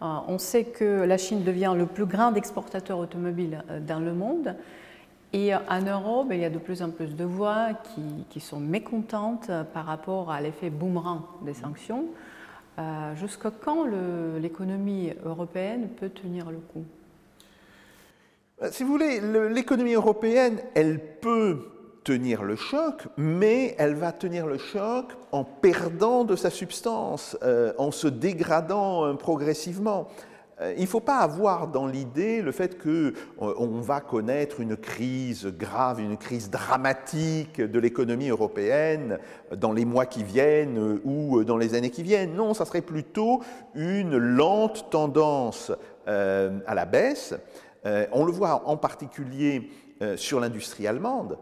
on 0.00 0.38
sait 0.38 0.64
que 0.64 1.02
la 1.04 1.18
Chine 1.18 1.44
devient 1.44 1.74
le 1.76 1.86
plus 1.86 2.06
grand 2.06 2.34
exportateur 2.34 2.98
automobile 2.98 3.62
dans 3.86 4.00
le 4.00 4.12
monde. 4.12 4.54
Et 5.32 5.54
en 5.54 5.82
Europe, 5.82 6.28
il 6.30 6.38
y 6.38 6.44
a 6.44 6.50
de 6.50 6.58
plus 6.58 6.82
en 6.82 6.90
plus 6.90 7.14
de 7.14 7.24
voix 7.24 7.68
qui, 7.74 8.24
qui 8.30 8.40
sont 8.40 8.60
mécontentes 8.60 9.50
par 9.72 9.86
rapport 9.86 10.30
à 10.30 10.40
l'effet 10.40 10.70
boomerang 10.70 11.22
des 11.42 11.54
sanctions. 11.54 12.06
Euh, 12.78 13.14
jusqu'à 13.14 13.50
quand 13.50 13.86
l'économie 14.38 15.12
européenne 15.24 15.88
peut 15.98 16.10
tenir 16.10 16.50
le 16.50 16.58
coup? 16.58 16.84
Euh, 18.62 18.68
Si 18.70 18.82
vous 18.82 18.90
voulez, 18.90 19.20
l'économie 19.50 19.94
européenne, 19.94 20.58
elle 20.74 21.00
peut 21.20 21.58
tenir 22.04 22.42
le 22.42 22.54
choc, 22.54 23.08
mais 23.16 23.74
elle 23.78 23.94
va 23.94 24.12
tenir 24.12 24.46
le 24.46 24.58
choc 24.58 25.06
en 25.32 25.42
perdant 25.42 26.24
de 26.24 26.36
sa 26.36 26.50
substance, 26.50 27.36
euh, 27.42 27.72
en 27.78 27.90
se 27.90 28.08
dégradant 28.08 29.16
progressivement. 29.16 30.08
Euh, 30.60 30.72
il 30.76 30.82
ne 30.82 30.86
faut 30.86 31.00
pas 31.00 31.18
avoir 31.18 31.68
dans 31.68 31.86
l'idée 31.86 32.40
le 32.40 32.50
fait 32.50 32.82
qu'on 32.82 33.12
euh, 33.46 33.80
va 33.80 34.00
connaître 34.00 34.60
une 34.60 34.76
crise 34.76 35.46
grave, 35.46 36.00
une 36.00 36.16
crise 36.16 36.48
dramatique 36.50 37.60
de 37.60 37.78
l'économie 37.78 38.28
européenne 38.28 39.18
dans 39.54 39.72
les 39.72 39.84
mois 39.84 40.06
qui 40.06 40.24
viennent 40.24 41.00
ou 41.04 41.44
dans 41.44 41.58
les 41.58 41.74
années 41.74 41.90
qui 41.90 42.02
viennent. 42.02 42.34
Non, 42.34 42.54
ça 42.54 42.64
serait 42.64 42.80
plutôt 42.80 43.42
une 43.74 44.16
lente 44.16 44.88
tendance 44.90 45.72
euh, 46.08 46.58
à 46.66 46.74
la 46.74 46.86
baisse. 46.86 47.34
On 48.10 48.24
le 48.24 48.32
voit 48.32 48.62
en 48.66 48.76
particulier 48.76 49.70
sur 50.16 50.40
l'industrie 50.40 50.88
allemande, 50.88 51.38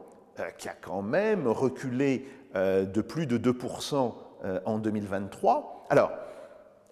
qui 0.59 0.69
a 0.69 0.75
quand 0.79 1.01
même 1.01 1.49
reculé 1.49 2.27
de 2.55 3.01
plus 3.01 3.27
de 3.27 3.39
2% 3.39 4.13
en 4.67 4.79
2023. 4.79 5.87
Alors, 5.89 6.13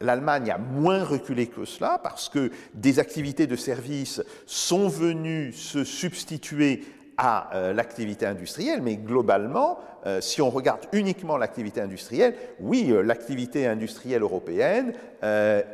L'Allemagne 0.03 0.51
a 0.51 0.59
moins 0.59 1.05
reculé 1.05 1.47
que 1.47 1.65
cela 1.65 1.99
parce 2.03 2.29
que 2.29 2.51
des 2.75 2.99
activités 2.99 3.47
de 3.47 3.57
services 3.57 4.23
sont 4.47 4.89
venues 4.89 5.53
se 5.53 5.85
substituer 5.85 6.83
à 7.17 7.55
euh, 7.55 7.73
l'activité 7.73 8.27
industrielle, 8.27 8.83
mais 8.83 8.97
globalement, 8.97 9.79
euh, 10.07 10.21
si 10.21 10.43
on 10.43 10.51
regarde 10.51 10.81
uniquement 10.93 11.37
l'activité 11.37 11.81
industrielle, 11.81 12.35
oui, 12.61 12.89
euh, 12.91 13.03
l'activité 13.03 13.67
industrielle 13.67 14.23
européenne 14.23 14.95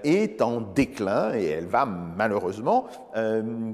est 0.04 0.42
en 0.42 0.60
déclin 0.60 1.34
et 1.34 1.46
elle 1.46 1.64
va 1.64 1.86
malheureusement 1.86 2.86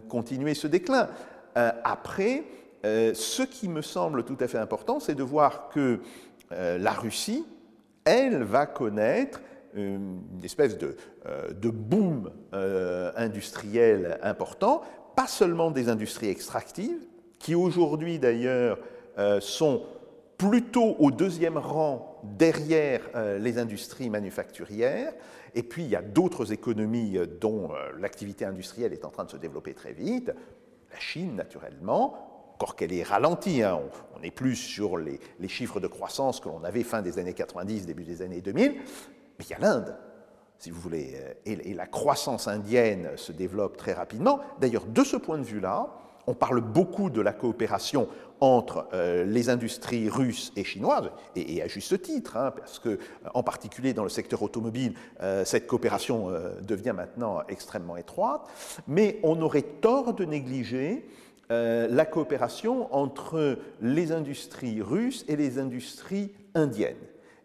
continuer 0.08 0.54
ce 0.54 0.68
déclin. 0.68 1.08
après, 1.56 2.44
ce 2.84 3.42
qui 3.42 3.68
me 3.68 3.82
semble 3.82 4.22
tout 4.22 4.36
à 4.38 4.46
fait 4.46 4.58
important, 4.58 5.00
c'est 5.00 5.16
de 5.16 5.24
voir 5.24 5.68
que 5.70 5.98
la 6.52 6.92
Russie, 6.92 7.44
elle 8.04 8.44
va 8.44 8.66
connaître 8.66 9.40
une 9.74 10.40
espèce 10.42 10.78
de, 10.78 10.96
euh, 11.26 11.52
boom 11.62 12.30
euh, 12.52 13.12
industriel 13.16 14.18
important, 14.22 14.82
pas 15.16 15.26
seulement 15.26 15.70
des 15.70 15.88
industries 15.88 16.28
extractives, 16.28 17.00
qui 17.38 17.54
aujourd'hui 17.54 18.18
d'ailleurs 18.18 18.78
euh, 19.18 19.40
sont 19.40 19.82
plutôt 20.38 20.96
au 20.98 21.10
deuxième 21.10 21.58
rang 21.58 22.20
derrière 22.24 23.02
les 23.38 23.58
industries 23.58 24.10
manufacturières, 24.10 25.12
et 25.54 25.62
puis 25.62 25.84
il 25.84 25.90
y 25.90 25.96
a 25.96 26.02
d'autres 26.02 26.52
économies 26.52 27.18
dont 27.40 27.70
l'activité 28.00 28.44
industrielle 28.44 28.92
est 28.92 29.04
en 29.04 29.10
train 29.10 29.24
de 29.24 29.30
se 29.30 29.36
développer 29.36 29.74
très 29.74 29.92
vite, 29.92 30.32
la 30.90 30.98
Chine 30.98 31.36
naturellement, 31.36 32.52
encore 32.54 32.74
qu'elle 32.74 32.92
est 32.92 33.04
ralentie, 33.04 33.62
hein, 33.62 33.80
on, 34.18 34.22
est 34.22 34.32
plus 34.32 34.56
sur 34.56 34.96
les, 34.96 35.20
les 35.38 35.48
chiffres 35.48 35.78
de 35.78 35.86
croissance 35.86 36.40
que 36.40 36.48
l'on 36.48 36.64
avait 36.64 36.82
fin 36.82 37.00
des 37.00 37.18
années 37.18 37.34
90, 37.34 37.86
début 37.86 38.04
des 38.04 38.20
années 38.20 38.40
2000, 38.40 38.74
mais 39.38 39.44
il 39.44 39.50
y 39.50 39.54
a 39.54 39.58
l'Inde, 39.58 39.96
si 40.58 40.70
vous 40.70 40.80
voulez, 40.80 41.14
euh, 41.14 41.34
et, 41.44 41.74
la 41.74 41.86
croissance 41.86 42.48
indienne 42.48 43.10
se 43.16 43.32
développe 43.32 43.76
très 43.76 43.92
rapidement. 43.92 44.40
D'ailleurs, 44.60 44.86
de 44.86 45.04
ce 45.04 45.16
point 45.16 45.38
de 45.38 45.44
vue-là, 45.44 45.88
on 46.26 46.34
parle 46.34 46.62
beaucoup 46.62 47.10
de 47.10 47.20
la 47.20 47.34
coopération 47.34 48.08
entre 48.40 48.88
euh, 48.94 49.24
les 49.24 49.50
industries 49.50 50.08
russes 50.08 50.52
et 50.56 50.64
chinoises, 50.64 51.10
et, 51.36 51.62
à 51.62 51.66
juste 51.66 52.00
titre, 52.00 52.36
hein, 52.36 52.50
parce 52.56 52.78
que, 52.78 52.98
en 53.34 53.42
particulier 53.42 53.92
dans 53.92 54.04
le 54.04 54.08
secteur 54.08 54.42
automobile, 54.42 54.94
euh, 55.20 55.44
cette 55.44 55.66
coopération 55.66 56.30
devient 56.62 56.94
maintenant 56.96 57.42
extrêmement 57.48 57.96
étroite, 57.96 58.48
mais 58.86 59.18
on 59.22 59.40
aurait 59.42 59.62
tort 59.62 60.14
de 60.14 60.24
négliger 60.24 61.08
la 61.50 62.06
coopération 62.06 62.92
entre 62.92 63.58
les 63.80 64.10
industries 64.12 64.80
russes 64.80 65.26
et 65.28 65.36
les 65.36 65.58
industries 65.58 66.32
indiennes. 66.54 66.96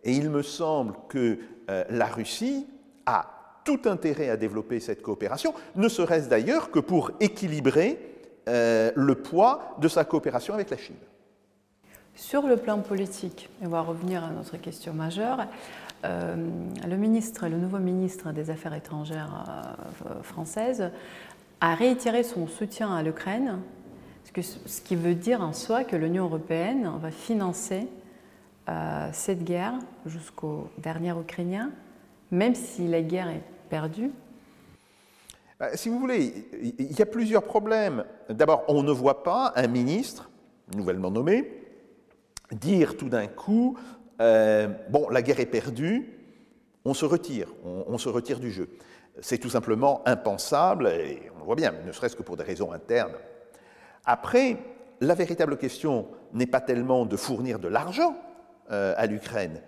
Et 0.04 0.14
il 0.14 0.30
me 0.30 0.42
semble 0.42 0.94
que 1.08 1.40
euh, 1.70 1.84
la 1.90 2.08
Russie 2.08 2.68
a 3.06 3.40
tout 3.64 3.82
intérêt 3.86 4.30
à 4.30 4.38
développer 4.38 4.80
cette 4.80 5.02
coopération, 5.02 5.54
ne 5.76 5.88
serait-ce 5.88 6.30
d'ailleurs 6.30 6.72
que 6.72 6.80
pour 6.80 7.12
équilibrer 7.20 8.10
euh, 8.48 8.92
le 8.96 9.16
poids 9.16 9.76
de 9.80 9.88
sa 9.88 10.06
coopération 10.06 10.54
avec 10.56 10.72
la 10.72 10.78
Chine. 10.78 10.96
Sur 12.16 12.48
le 12.48 12.58
plan 12.58 12.80
politique, 12.80 13.50
et 13.62 13.68
on 13.68 13.70
va 13.70 13.82
revenir 13.82 14.24
à 14.24 14.32
notre 14.32 14.58
question 14.58 14.94
majeure, 14.94 15.46
euh, 16.04 16.36
le, 16.88 16.98
ministre, 16.98 17.48
le 17.48 17.58
nouveau 17.58 17.78
ministre 17.78 18.32
des 18.32 18.50
Affaires 18.50 18.74
étrangères 18.74 19.46
euh, 20.10 20.24
française 20.24 20.92
a 21.62 21.76
réitéré 21.76 22.24
son 22.24 22.48
soutien 22.48 22.96
à 22.96 23.04
l'Ukraine, 23.04 23.60
ce 24.34 24.82
qui 24.82 24.96
veut 24.96 25.16
dire 25.16 25.42
en 25.42 25.54
soi 25.54 25.84
que 25.84 25.96
l'Union 25.96 26.26
européenne 26.26 26.90
va 27.02 27.12
financer 27.12 27.88
euh, 28.70 29.10
cette 29.14 29.44
guerre 29.44 29.74
jusqu'au 30.06 30.70
dernier 30.78 31.12
Ukrainien, 31.12 31.72
même 32.30 32.54
si 32.54 32.88
la 32.88 33.02
guerre 33.02 33.30
est 33.30 33.44
perdue. 33.70 34.12
Bah, 35.60 35.76
si 35.76 35.90
vous 35.90 36.00
voulez, 36.00 36.48
il 36.78 36.92
y 36.98 37.02
a 37.02 37.06
plusieurs 37.06 37.44
problèmes. 37.44 38.06
D'abord, 38.30 38.64
on 38.68 38.84
ne 38.84 38.92
voit 38.92 39.24
pas 39.24 39.54
un 39.56 39.68
ministre, 39.68 40.30
nouvellement 40.76 41.10
nommé, 41.10 41.52
dire 42.52 42.96
tout 42.96 43.10
d'un 43.10 43.28
coup 43.28 43.78
euh, 44.22 44.68
bon, 44.90 45.10
la 45.10 45.22
guerre 45.22 45.40
est 45.40 45.46
perdue, 45.46 46.18
on 46.86 46.94
se 46.94 47.06
retire, 47.06 47.48
on, 47.64 47.98
se 47.98 48.10
retire 48.10 48.40
du 48.40 48.52
jeu. 48.52 48.70
C'est 49.22 49.38
tout 49.38 49.50
simplement 49.50 50.02
impensable, 50.06 50.88
et 50.88 51.32
on 51.36 51.40
le 51.40 51.46
voit 51.46 51.56
bien, 51.56 51.74
ne 51.86 51.92
serait-ce 51.92 52.16
que 52.16 52.24
pour 52.24 52.38
des 52.38 52.44
raisons 52.44 52.72
internes. 52.72 53.14
Après, 54.06 54.58
la 55.02 55.14
véritable 55.14 55.58
question 55.58 56.08
n'est 56.34 56.46
pas 56.46 56.62
tellement 56.62 57.06
de 57.06 57.18
fournir 57.18 57.60
de 57.60 57.68
l'argent 57.68 58.16
euh, 58.72 58.94
à 58.98 59.08
l'Ukraine, 59.08 59.62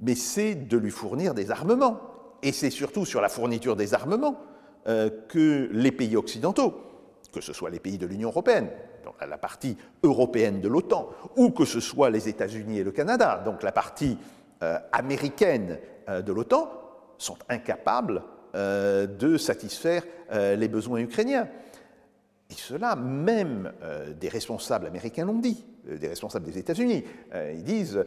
mais 0.00 0.14
c'est 0.14 0.54
de 0.54 0.78
lui 0.78 0.90
fournir 0.90 1.34
des 1.34 1.50
armements. 1.50 2.00
Et 2.42 2.52
c'est 2.52 2.70
surtout 2.70 3.04
sur 3.04 3.20
la 3.20 3.28
fourniture 3.28 3.76
des 3.76 3.92
armements 3.92 4.40
euh, 4.88 5.10
que 5.28 5.68
les 5.72 5.92
pays 5.92 6.16
occidentaux, 6.16 6.74
que 7.32 7.42
ce 7.42 7.52
soit 7.52 7.68
les 7.68 7.80
pays 7.80 7.98
de 7.98 8.06
l'Union 8.06 8.30
européenne, 8.30 8.68
donc 9.04 9.14
la 9.20 9.36
partie 9.36 9.76
européenne 10.02 10.62
de 10.62 10.68
l'OTAN, 10.68 11.10
ou 11.36 11.50
que 11.50 11.66
ce 11.66 11.80
soit 11.80 12.08
les 12.08 12.30
États-Unis 12.30 12.78
et 12.78 12.84
le 12.84 12.92
Canada, 12.92 13.42
donc 13.44 13.62
la 13.62 13.72
partie 13.72 14.16
euh, 14.62 14.78
américaine 14.92 15.78
de 16.08 16.32
l'OTAN, 16.32 16.72
sont 17.18 17.36
incapables 17.50 18.22
de 18.54 19.36
satisfaire 19.36 20.02
les 20.32 20.66
besoins 20.66 20.98
ukrainiens. 20.98 21.46
Et 22.50 22.54
cela, 22.56 22.96
même 22.96 23.72
des 24.20 24.28
responsables 24.28 24.86
américains 24.86 25.24
l'ont 25.24 25.38
dit, 25.38 25.64
des 25.88 26.08
responsables 26.08 26.46
des 26.46 26.58
États-Unis. 26.58 27.04
ils 27.32 27.62
disent 27.62 28.04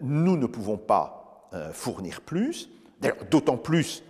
nous 0.00 0.36
ne 0.36 0.46
pouvons 0.46 0.76
pas 0.76 1.48
fournir 1.72 2.22
plus, 2.22 2.68
d'autant 3.30 3.56
plus 3.56 4.02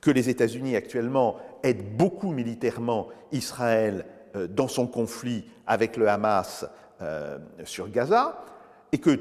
que 0.00 0.10
les 0.12 0.28
États-Unis 0.28 0.76
actuellement 0.76 1.36
aident 1.64 1.96
beaucoup 1.96 2.30
militairement 2.30 3.08
Israël 3.32 4.04
euh, 4.36 4.46
dans 4.46 4.68
son 4.68 4.86
conflit 4.86 5.44
avec 5.66 5.96
le 5.96 6.08
Hamas 6.08 6.64
euh, 7.02 7.38
sur 7.64 7.90
Gaza, 7.90 8.44
et 8.92 8.98
que 8.98 9.18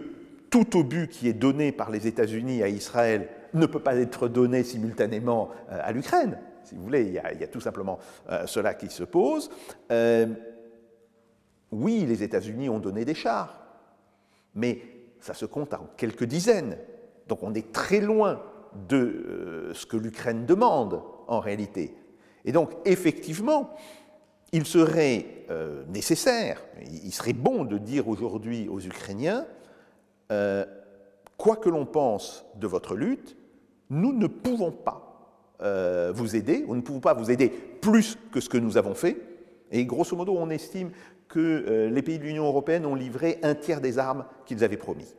tout 0.49 0.77
obus 0.77 1.07
qui 1.07 1.27
est 1.27 1.33
donné 1.33 1.71
par 1.71 1.89
les 1.89 2.07
États-Unis 2.07 2.61
à 2.61 2.67
Israël 2.67 3.29
ne 3.53 3.65
peut 3.65 3.79
pas 3.79 3.95
être 3.95 4.27
donné 4.27 4.63
simultanément 4.63 5.49
euh, 5.71 5.79
à 5.81 5.91
l'Ukraine. 5.91 6.37
Si 6.65 6.75
vous 6.75 6.83
voulez, 6.83 7.03
il 7.03 7.13
y, 7.13 7.19
a, 7.19 7.47
tout 7.47 7.61
simplement 7.61 7.99
cela 8.45 8.73
qui 8.73 8.89
se 8.89 9.03
pose. 9.03 9.49
oui, 11.71 12.05
les 12.05 12.23
États-Unis 12.23 12.69
ont 12.69 12.79
donné 12.79 13.05
des 13.05 13.15
chars, 13.15 13.57
mais 14.53 14.81
ça 15.19 15.33
se 15.33 15.45
compte 15.45 15.73
en 15.73 15.87
quelques 15.97 16.25
dizaines. 16.25 16.77
Donc 17.27 17.43
on 17.43 17.53
est 17.53 17.71
très 17.71 17.99
loin 17.99 18.41
de 18.89 19.71
ce 19.73 19.85
que 19.85 19.97
l'Ukraine 19.97 20.45
demande 20.45 21.01
en 21.27 21.39
réalité. 21.39 21.95
Et 22.43 22.51
donc, 22.51 22.71
effectivement, 22.85 23.75
il 24.51 24.65
serait 24.65 25.25
euh, 25.49 25.83
nécessaire, 25.87 26.63
il 26.81 27.11
serait 27.11 27.33
bon 27.33 27.65
de 27.65 27.77
dire 27.77 28.07
aujourd'hui 28.07 28.69
aux 28.69 28.79
Ukrainiens, 28.79 29.45
euh, 30.31 30.65
quoi 31.37 31.57
que 31.57 31.69
l'on 31.69 31.85
pense 31.85 32.45
de 32.55 32.67
votre 32.67 32.95
lutte, 32.95 33.35
nous 33.89 34.13
ne 34.13 34.27
pouvons 34.27 34.71
pas 34.71 35.04
euh, 35.61 36.11
vous 36.13 36.35
aider, 36.35 36.65
nous 36.67 36.75
ne 36.75 36.81
pouvons 36.81 36.99
pas 36.99 37.13
vous 37.13 37.31
aider 37.31 37.49
plus 37.49 38.17
que 38.31 38.39
ce 38.39 38.49
que 38.49 38.57
nous 38.57 38.77
avons 38.77 38.95
fait, 38.95 39.17
et 39.71 39.85
grosso 39.85 40.15
modo, 40.15 40.35
on 40.37 40.49
estime 40.49 40.91
que 41.27 41.89
les 41.91 42.01
pays 42.03 42.19
de 42.19 42.23
l'Union 42.23 42.45
européenne 42.45 42.85
ont 42.85 42.93
livré 42.93 43.39
un 43.41 43.55
tiers 43.55 43.81
des 43.81 43.97
armes 43.97 44.25
qu'ils 44.45 44.63
avaient 44.63 44.77
promis. 44.77 45.15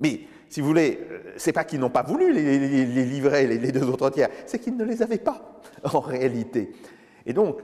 Mais, 0.00 0.22
si 0.48 0.60
vous 0.60 0.66
voulez, 0.66 0.98
c'est 1.36 1.52
pas 1.52 1.64
qu'ils 1.64 1.78
n'ont 1.78 1.88
pas 1.88 2.02
voulu 2.02 2.32
les, 2.32 2.58
livrer, 3.04 3.46
les, 3.46 3.58
les 3.58 3.70
deux 3.70 3.84
autres 3.84 4.10
tiers, 4.10 4.28
c'est 4.44 4.58
qu'ils 4.58 4.76
ne 4.76 4.84
les 4.84 5.02
avaient 5.02 5.18
pas, 5.18 5.60
en 5.84 6.00
réalité. 6.00 6.72
Et 7.26 7.32
donc, 7.32 7.60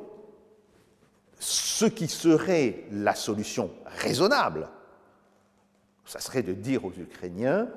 ce 1.40 1.87
qui 1.87 2.07
serait 2.09 2.85
la 2.93 3.14
solution 3.14 3.71
raisonnable, 3.87 4.69
ça 6.05 6.21
serait 6.21 6.43
de 6.43 6.53
dire 6.53 6.85
aux 6.85 6.93
Ukrainiens, 6.93 7.69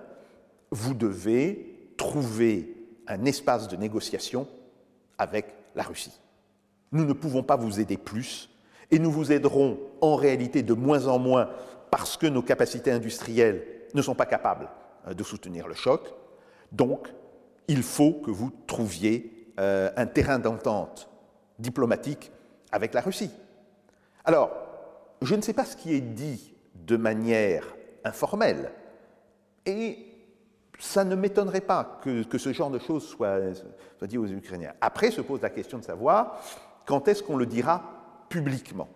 vous 0.72 0.94
devez 0.94 1.94
trouver 1.98 2.76
un 3.08 3.26
espace 3.26 3.68
de 3.68 3.76
négociation 3.76 4.48
avec 5.18 5.54
la 5.76 5.84
Russie. 5.84 6.20
Nous 6.92 7.06
ne 7.06 7.14
pouvons 7.14 7.44
pas 7.44 7.56
vous 7.56 7.80
aider 7.80 7.98
plus 7.98 8.50
et 8.92 9.00
nous 9.00 9.12
vous 9.12 9.32
aiderons 9.32 9.80
en 10.02 10.16
réalité 10.16 10.64
de 10.64 10.74
moins 10.74 11.08
en 11.08 11.20
moins 11.20 11.50
parce 11.90 12.18
que 12.18 12.28
nos 12.28 12.42
capacités 12.42 12.92
industrielles 12.92 13.64
ne 13.94 14.02
sont 14.02 14.16
pas 14.16 14.26
capables 14.26 14.70
euh, 15.08 15.14
de 15.14 15.24
soutenir 15.24 15.68
le 15.68 15.76
choc. 15.76 16.14
Donc, 16.72 17.08
il 17.68 17.84
faut 17.84 18.14
que 18.14 18.32
vous 18.32 18.52
trouviez 18.68 19.52
euh, 19.60 19.92
un 19.96 20.06
terrain 20.06 20.40
d'entente 20.40 21.10
diplomatique 21.60 22.32
avec 22.72 22.94
la 22.94 23.02
Russie. 23.02 23.32
Alors, 24.26 24.52
je 25.22 25.36
ne 25.36 25.42
sais 25.42 25.54
pas 25.54 25.66
ce 25.66 25.76
qui 25.76 25.94
est 25.94 26.02
dit 26.02 26.54
de 26.74 26.98
manière 26.98 27.64
informelle, 28.04 28.72
et 29.66 30.13
ça 30.80 31.04
ne 31.04 31.16
m'étonnerait 31.16 31.62
pas 31.62 32.00
que, 32.04 32.38
ce 32.38 32.54
genre 32.54 32.70
de 32.70 32.80
choses 32.80 33.08
soit, 33.08 33.40
dit 34.04 34.18
aux 34.18 34.28
Ukrainiens. 34.28 34.74
Après 34.82 35.12
se 35.12 35.22
pose 35.22 35.42
la 35.42 35.50
question 35.50 35.78
de 35.78 35.84
savoir 35.84 36.42
quand 36.86 37.08
est-ce 37.08 37.24
qu'on 37.24 37.38
le 37.38 37.46
dira 37.46 38.26
publiquement? 38.30 38.90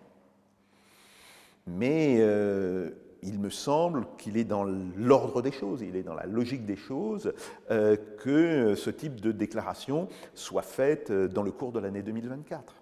Mais 1.66 2.16
euh, 2.20 2.90
il 3.22 3.38
me 3.38 3.50
semble 3.50 4.06
qu'il 4.16 4.36
est 4.36 4.44
dans 4.44 4.64
l'ordre 4.64 5.42
des 5.42 5.52
choses, 5.52 5.82
il 5.82 5.96
est 5.96 6.02
dans 6.02 6.14
la 6.14 6.26
logique 6.26 6.64
des 6.64 6.76
choses 6.76 7.32
euh, 7.70 7.96
que 8.18 8.74
ce 8.74 8.90
type 8.90 9.20
de 9.20 9.32
déclaration 9.32 10.08
soit 10.34 10.62
faite 10.62 11.10
euh, 11.10 11.28
dans 11.28 11.42
le 11.42 11.50
cours 11.50 11.72
de 11.72 11.80
l'année 11.80 12.02
2024. 12.02 12.74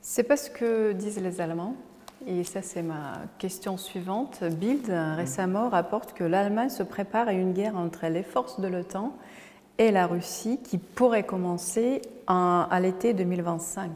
C'est 0.00 0.24
pas 0.24 0.36
ce 0.36 0.50
que 0.50 0.92
disent 0.92 1.20
les 1.20 1.40
Allemands. 1.40 1.76
Et 2.26 2.44
ça, 2.44 2.62
c'est 2.62 2.82
ma 2.82 3.20
question 3.38 3.76
suivante. 3.76 4.42
Bild 4.42 4.90
récemment 5.16 5.68
rapporte 5.68 6.12
que 6.12 6.24
l'Allemagne 6.24 6.68
se 6.68 6.82
prépare 6.82 7.28
à 7.28 7.32
une 7.32 7.52
guerre 7.52 7.76
entre 7.76 8.06
les 8.06 8.22
forces 8.22 8.60
de 8.60 8.68
l'OTAN 8.68 9.12
et 9.78 9.92
la 9.92 10.06
Russie 10.06 10.58
qui 10.62 10.78
pourrait 10.78 11.24
commencer 11.24 12.02
à 12.26 12.78
l'été 12.80 13.14
2025. 13.14 13.90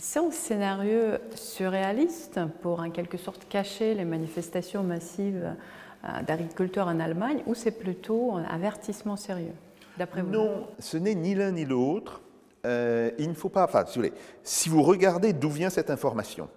C'est 0.00 0.20
un 0.20 0.30
scénario 0.30 1.16
surréaliste 1.34 2.40
pour 2.62 2.80
en 2.80 2.90
quelque 2.90 3.18
sorte 3.18 3.48
cacher 3.48 3.94
les 3.94 4.04
manifestations 4.04 4.84
massives 4.84 5.54
euh, 6.04 6.22
d'agriculteurs 6.22 6.86
en 6.86 7.00
Allemagne 7.00 7.42
ou 7.46 7.54
c'est 7.54 7.72
plutôt 7.72 8.32
un 8.34 8.44
avertissement 8.44 9.16
sérieux, 9.16 9.54
d'après 9.96 10.22
vous? 10.22 10.30
Non, 10.30 10.68
ce 10.78 10.96
n'est 10.96 11.16
ni 11.16 11.34
l'un 11.34 11.50
ni 11.50 11.64
l'autre. 11.64 12.20
Euh, 12.64 13.10
il 13.18 13.28
ne 13.28 13.34
faut 13.34 13.48
pas, 13.48 13.64
enfin, 13.64 13.84
si 13.86 14.00
si 14.44 14.68
vous 14.68 14.82
regardez 14.84 15.32
d'où 15.32 15.50
vient 15.50 15.70
cette 15.70 15.90
information, 15.90 16.48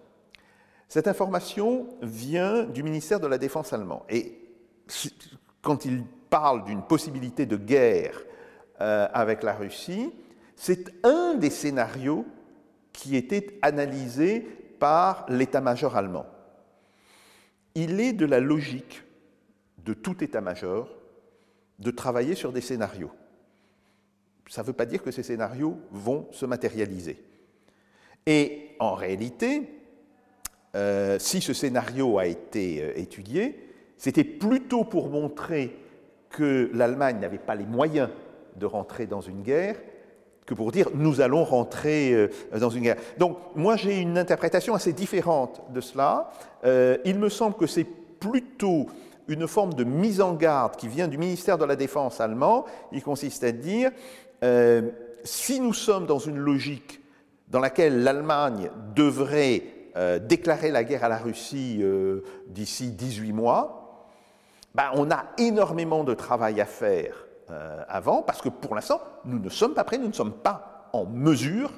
cette 0.91 1.07
information 1.07 1.87
vient 2.01 2.63
du 2.63 2.83
ministère 2.83 3.21
de 3.21 3.27
la 3.27 3.37
Défense 3.37 3.71
allemand. 3.71 4.05
Et 4.09 4.37
quand 5.61 5.85
il 5.85 6.03
parle 6.29 6.65
d'une 6.65 6.81
possibilité 6.81 7.45
de 7.45 7.55
guerre 7.55 8.21
euh, 8.81 9.07
avec 9.13 9.41
la 9.41 9.53
Russie, 9.53 10.11
c'est 10.57 10.91
un 11.05 11.35
des 11.35 11.49
scénarios 11.49 12.25
qui 12.91 13.15
était 13.15 13.57
analysé 13.61 14.41
par 14.79 15.25
l'état-major 15.29 15.95
allemand. 15.95 16.25
Il 17.75 18.01
est 18.01 18.11
de 18.11 18.25
la 18.25 18.41
logique 18.41 19.03
de 19.85 19.93
tout 19.93 20.21
état-major 20.21 20.89
de 21.79 21.91
travailler 21.91 22.35
sur 22.35 22.51
des 22.51 22.59
scénarios 22.59 23.11
ça 24.51 24.63
ne 24.63 24.67
veut 24.67 24.73
pas 24.73 24.85
dire 24.85 25.01
que 25.01 25.11
ces 25.11 25.23
scénarios 25.23 25.79
vont 25.91 26.27
se 26.33 26.45
matérialiser. 26.45 27.23
Et 28.25 28.75
en 28.81 28.95
réalité, 28.95 29.80
euh, 30.75 31.19
si 31.19 31.41
ce 31.41 31.53
scénario 31.53 32.17
a 32.17 32.27
été 32.27 32.81
euh, 32.81 32.93
étudié, 32.95 33.67
c'était 33.97 34.23
plutôt 34.23 34.85
pour 34.85 35.09
montrer 35.09 35.75
que 36.29 36.69
l'Allemagne 36.73 37.19
n'avait 37.19 37.37
pas 37.37 37.55
les 37.55 37.65
moyens 37.65 38.09
de 38.55 38.65
rentrer 38.65 39.05
dans 39.05 39.19
une 39.19 39.41
guerre 39.41 39.75
que 40.45 40.53
pour 40.53 40.71
dire 40.71 40.87
nous 40.93 41.19
allons 41.19 41.43
rentrer 41.43 42.13
euh, 42.13 42.29
dans 42.57 42.69
une 42.69 42.83
guerre. 42.83 42.95
Donc 43.17 43.37
moi 43.55 43.75
j'ai 43.75 43.99
une 43.99 44.17
interprétation 44.17 44.73
assez 44.73 44.93
différente 44.93 45.61
de 45.73 45.81
cela. 45.81 46.31
il 46.63 47.19
me 47.19 47.29
semble 47.29 47.57
que 47.57 47.67
c'est 47.67 47.87
plutôt 48.19 48.87
une 49.27 49.47
forme 49.47 49.73
de 49.73 49.83
mise 49.83 50.21
en 50.21 50.33
garde 50.33 50.77
qui 50.77 50.87
vient 50.87 51.07
du 51.07 51.17
ministère 51.17 51.57
de 51.57 51.65
la 51.65 51.75
Défense 51.75 52.21
allemand. 52.21 52.65
Il 52.93 53.03
consiste 53.03 53.43
à 53.43 53.51
dire 53.51 53.91
si 55.23 55.59
nous 55.59 55.73
sommes 55.73 56.05
dans 56.05 56.19
une 56.19 56.37
logique 56.37 57.01
dans 57.49 57.59
laquelle 57.59 58.03
l'Allemagne 58.03 58.69
devrait 58.95 59.80
déclarer 60.21 60.71
la 60.71 60.83
guerre 60.83 61.03
à 61.03 61.09
la 61.09 61.17
Russie 61.17 61.83
d'ici 62.47 62.91
18 62.91 63.33
mois, 63.33 64.07
ben, 64.73 64.89
on 64.93 65.11
a 65.11 65.25
énormément 65.37 66.03
de 66.03 66.13
travail 66.13 66.61
à 66.61 66.65
faire 66.65 67.27
avant, 67.87 68.21
parce 68.21 68.41
que 68.41 68.49
pour 68.49 68.75
l'instant, 68.75 69.01
nous 69.25 69.39
ne 69.39 69.49
sommes 69.49 69.73
pas 69.73 69.83
prêts, 69.83 69.97
nous 69.97 70.07
ne 70.07 70.13
sommes 70.13 70.33
pas 70.33 70.89
en 70.93 71.05
mesure 71.05 71.71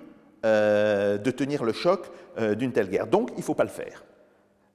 de 0.44 1.32
tenir 1.32 1.64
le 1.64 1.74
choc 1.74 2.12
d'une 2.38 2.72
telle 2.72 2.90
guerre. 2.90 3.08
Donc, 3.08 3.32
il 3.32 3.40
ne 3.40 3.44
faut 3.44 3.56
pas 3.56 3.64
le 3.64 3.70
faire 3.70 4.04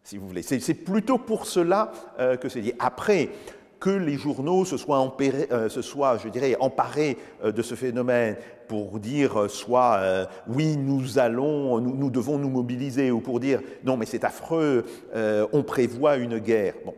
si 0.02 0.16
vous 0.16 0.26
voulez. 0.26 0.42
C'est 0.42 0.74
plutôt 0.74 1.18
pour 1.18 1.46
cela 1.46 1.92
que 2.40 2.48
c'est 2.48 2.62
dit. 2.62 2.72
Après, 2.78 3.28
que 3.80 3.90
les 3.90 4.16
journaux 4.16 4.64
se 4.64 4.76
soient, 4.76 5.06
euh, 5.20 6.18
je 6.18 6.28
dirais, 6.28 6.56
emparés 6.60 7.16
euh, 7.44 7.52
de 7.52 7.62
ce 7.62 7.74
phénomène 7.74 8.36
pour 8.66 8.98
dire 8.98 9.40
euh, 9.40 9.48
soit 9.48 10.28
oui, 10.46 10.76
nous 10.76 11.18
allons, 11.18 11.80
nous, 11.80 12.10
devons 12.10 12.38
nous 12.38 12.50
mobiliser, 12.50 13.10
ou 13.10 13.20
pour 13.20 13.40
dire 13.40 13.60
non, 13.84 13.96
mais 13.96 14.06
c'est 14.06 14.24
affreux, 14.24 14.84
on 15.52 15.62
prévoit 15.62 16.16
une 16.16 16.38
guerre. 16.38 16.74
Bon. 16.84 16.94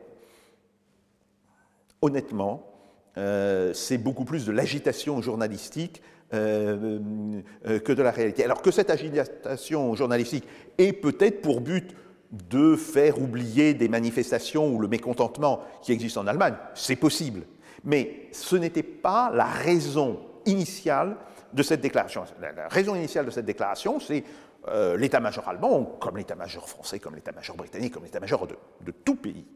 Honnêtement, 2.02 2.66
c'est 3.14 3.98
beaucoup 3.98 4.24
plus 4.24 4.46
de 4.46 4.52
l'agitation 4.52 5.20
journalistique 5.20 6.02
que 6.32 7.92
de 7.92 8.02
la 8.02 8.10
réalité. 8.10 8.44
Alors 8.44 8.62
que 8.62 8.70
cette 8.70 8.90
agitation 8.90 9.94
journalistique 9.94 10.46
ait 10.78 10.92
peut-être 10.92 11.42
pour 11.42 11.60
but 11.60 11.94
de 12.30 12.76
faire 12.76 13.20
oublier 13.20 13.74
des 13.74 13.88
manifestations 13.88 14.72
ou 14.72 14.78
le 14.78 14.88
mécontentement 14.88 15.60
qui 15.82 15.92
existe 15.92 16.16
en 16.16 16.26
Allemagne. 16.26 16.54
C'est 16.74 16.96
possible. 16.96 17.42
Mais 17.84 18.28
ce 18.32 18.56
n'était 18.56 18.82
pas 18.82 19.30
la 19.34 19.46
raison 19.46 20.20
initiale 20.46 21.16
de 21.52 21.62
cette 21.62 21.80
déclaration. 21.80 22.24
La, 22.40 22.68
raison 22.68 22.94
initiale 22.94 23.26
de 23.26 23.30
cette 23.30 23.46
déclaration, 23.46 23.98
c'est 23.98 24.24
euh, 24.68 24.96
l'état-major 24.96 25.48
allemand, 25.48 25.96
comme 26.00 26.16
l'état-major 26.16 26.68
français, 26.68 26.98
comme 26.98 27.14
l'état-major 27.14 27.56
britannique, 27.56 27.94
comme 27.94 28.04
l'état-major 28.04 28.46
de, 28.46 28.90
tout 29.04 29.16
pays, 29.16 29.46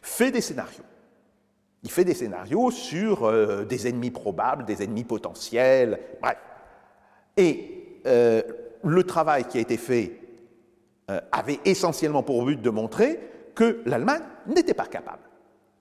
fait 0.00 0.30
des 0.30 0.40
scénarios. 0.40 0.84
Il 1.82 1.90
fait 1.90 2.04
des 2.04 2.14
scénarios 2.14 2.70
sur 2.70 3.24
euh, 3.24 3.64
des 3.64 3.88
ennemis 3.88 4.10
probables, 4.10 4.64
des 4.64 4.82
ennemis 4.82 5.04
potentiels, 5.04 6.00
bref. 6.22 6.38
Et 7.36 8.00
euh, 8.06 8.42
le 8.82 9.04
travail 9.04 9.44
qui 9.44 9.58
a 9.58 9.60
été 9.60 9.76
fait 9.76 10.23
euh, 11.10 11.20
avait 11.32 11.60
essentiellement 11.64 12.22
pour 12.22 12.44
but 12.44 12.60
de 12.60 12.70
montrer 12.70 13.20
que 13.54 13.82
l'Allemagne 13.86 14.22
n'était 14.46 14.74
pas 14.74 14.86
capable 14.86 15.22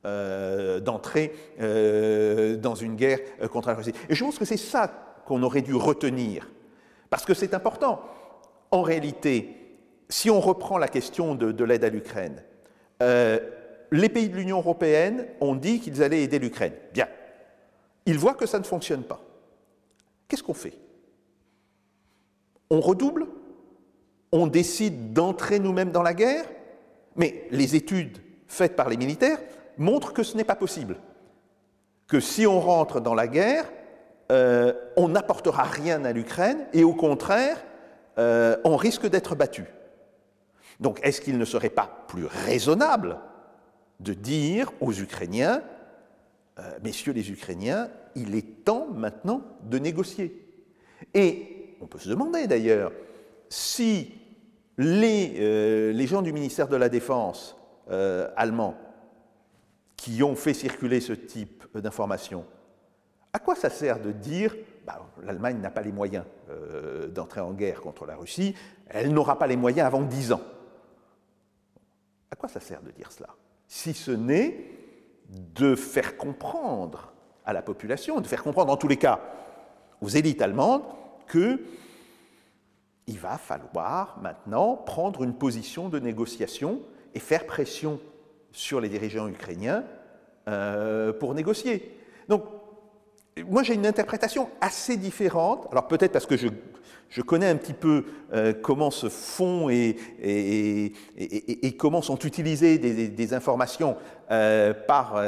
euh, 0.06 0.80
d'entrer 0.80 1.34
euh, 1.62 2.58
dans 2.58 2.76
une 2.76 2.96
guerre 2.96 3.20
contre 3.52 3.70
la 3.70 3.76
Russie. 3.76 3.94
Et 4.10 4.16
je 4.16 4.24
pense 4.24 4.38
que 4.38 4.46
c'est 4.46 4.58
ça 4.58 4.92
qu'on 5.26 5.42
aurait 5.44 5.62
dû 5.62 5.74
retenir, 5.74 6.52
parce 7.10 7.26
que 7.26 7.34
c'est 7.34 7.54
important. 7.54 8.02
En 8.72 8.82
réalité, 8.82 9.56
si 10.10 10.30
on 10.30 10.40
reprend 10.40 10.78
la 10.78 10.88
question 10.88 11.36
de, 11.36 11.52
de 11.52 11.64
l'aide 11.64 11.84
à 11.84 11.90
l'Ukraine, 11.90 12.44
les 13.00 14.10
pays 14.10 14.30
de 14.30 14.36
l'Union 14.36 14.58
européenne 14.58 15.28
ont 15.40 15.56
dit 15.56 15.80
qu'ils 15.80 16.02
allaient 16.02 16.24
aider 16.24 16.40
l'Ukraine. 16.40 16.74
Bien. 16.94 17.08
Ils 18.06 18.18
voient 18.18 18.34
que 18.34 18.46
ça 18.46 18.60
ne 18.60 18.64
fonctionne 18.64 19.04
pas. 19.04 19.22
Qu'est-ce 20.28 20.44
qu'on 20.44 20.54
fait? 20.54 20.78
On 22.70 22.82
redouble? 22.82 23.28
On 24.34 24.48
décide 24.48 25.14
d'entrer 25.14 25.60
nous-mêmes 25.60 25.92
dans 25.92 26.02
la 26.02 26.16
guerre, 26.16 26.46
mais 27.16 27.48
les 27.52 27.76
études 27.76 28.18
faites 28.48 28.76
par 28.76 28.90
les 28.90 28.98
militaires 28.98 29.38
montrent 29.78 30.12
que 30.12 30.24
ce 30.24 30.36
n'est 30.36 30.44
pas 30.44 30.56
possible. 30.56 30.98
Que 32.08 32.20
si 32.20 32.48
on 32.48 32.60
rentre 32.60 33.00
dans 33.00 33.14
la 33.14 33.28
guerre, 33.28 33.72
euh, 34.32 34.74
on 34.98 35.10
n'apportera 35.10 35.64
rien 35.64 36.04
à 36.04 36.12
l'Ukraine 36.12 36.66
et 36.74 36.84
au 36.84 36.96
contraire, 36.96 37.64
euh, 38.18 38.58
on 38.64 38.76
risque 38.76 39.08
d'être 39.08 39.36
battu. 39.36 39.66
Donc 40.80 41.00
est-ce 41.04 41.22
qu'il 41.22 41.38
ne 41.38 41.46
serait 41.46 41.70
pas 41.70 42.06
plus 42.08 42.26
raisonnable 42.26 43.20
de 44.00 44.14
dire 44.14 44.72
aux 44.82 44.94
Ukrainiens, 44.94 45.62
euh, 46.58 46.64
messieurs 46.84 47.14
les 47.14 47.30
Ukrainiens, 47.30 47.88
il 48.16 48.34
est 48.34 48.66
temps 48.66 48.88
maintenant 48.96 49.42
de 49.62 49.78
négocier? 49.78 50.44
Et 51.14 51.78
on 51.82 51.86
peut 51.86 52.00
se 52.00 52.10
demander 52.10 52.48
d'ailleurs, 52.48 52.92
si 53.50 54.23
euh, 54.80 55.92
les, 55.92 56.08
gens 56.08 56.22
du 56.22 56.34
ministère 56.34 56.68
de 56.68 56.76
la 56.76 56.90
Défense 56.90 57.56
euh, 57.92 58.30
allemand 58.36 58.76
qui 59.96 60.24
ont 60.24 60.36
fait 60.36 60.54
circuler 60.54 61.00
ce 61.00 61.14
type 61.14 61.66
d'informations, 61.78 62.46
à 63.32 63.40
quoi 63.40 63.56
ça 63.56 63.70
sert 63.70 64.02
de 64.02 64.12
dire 64.12 64.56
bah, 64.86 65.06
l'Allemagne 65.22 65.60
n'a 65.60 65.70
pas 65.70 65.82
les 65.82 65.92
moyens 65.92 66.26
euh, 66.50 67.08
d'entrer 67.08 67.40
en 67.40 67.54
guerre 67.54 67.82
contre 67.82 68.06
la 68.06 68.16
Russie, 68.16 68.56
elle 68.90 69.14
n'aura 69.14 69.38
pas 69.38 69.48
les 69.48 69.56
moyens 69.56 69.88
avant 69.88 70.02
dix 70.02 70.32
ans? 70.32 70.42
À 72.32 72.36
quoi 72.36 72.50
ça 72.50 72.60
sert 72.60 72.82
de 72.82 72.92
dire 72.92 73.12
cela? 73.12 73.30
Si 73.68 73.94
ce 73.94 74.12
n'est 74.12 74.72
de 75.30 75.76
faire 75.76 76.18
comprendre 76.18 77.14
à 77.46 77.54
la 77.54 77.62
population, 77.62 78.20
de 78.20 78.28
faire 78.28 78.44
comprendre 78.44 78.74
en 78.74 78.78
tous 78.78 78.88
les 78.88 78.98
cas 78.98 79.20
aux 80.02 80.10
élites 80.10 80.42
allemandes 80.42 80.84
que 81.28 81.62
il 83.08 83.20
va 83.20 83.38
falloir 83.38 84.18
maintenant 84.22 84.76
prendre 84.76 85.24
une 85.24 85.34
position 85.34 85.90
de 85.90 86.00
négociation 86.00 86.82
et 87.14 87.20
faire 87.20 87.46
pression 87.46 88.00
sur 88.52 88.80
les 88.80 88.90
dirigeants 88.90 89.28
ukrainiens 89.28 89.84
euh, 90.48 91.12
pour 91.12 91.34
négocier. 91.34 91.98
Donc, 92.30 92.44
moi 93.50 93.64
j'ai 93.64 93.74
une 93.74 93.86
interprétation 93.86 94.50
assez 94.62 94.96
différente, 94.96 95.68
alors 95.72 95.88
peut-être 95.88 96.12
parce 96.12 96.26
que 96.26 96.38
je, 96.38 96.48
je, 97.10 97.22
connais 97.22 97.50
un 97.50 97.56
petit 97.56 97.74
peu 97.74 98.06
euh, 98.34 98.54
comment 98.54 98.92
se 98.92 99.10
font 99.10 99.70
et, 99.70 99.98
et, 100.22 100.94
et, 101.18 101.76
comment 101.76 102.02
sont 102.02 102.20
utilisées 102.20 102.78
des, 102.78 103.08
des 103.08 103.34
informations 103.34 103.98
euh, 104.32 104.74
par 104.74 105.22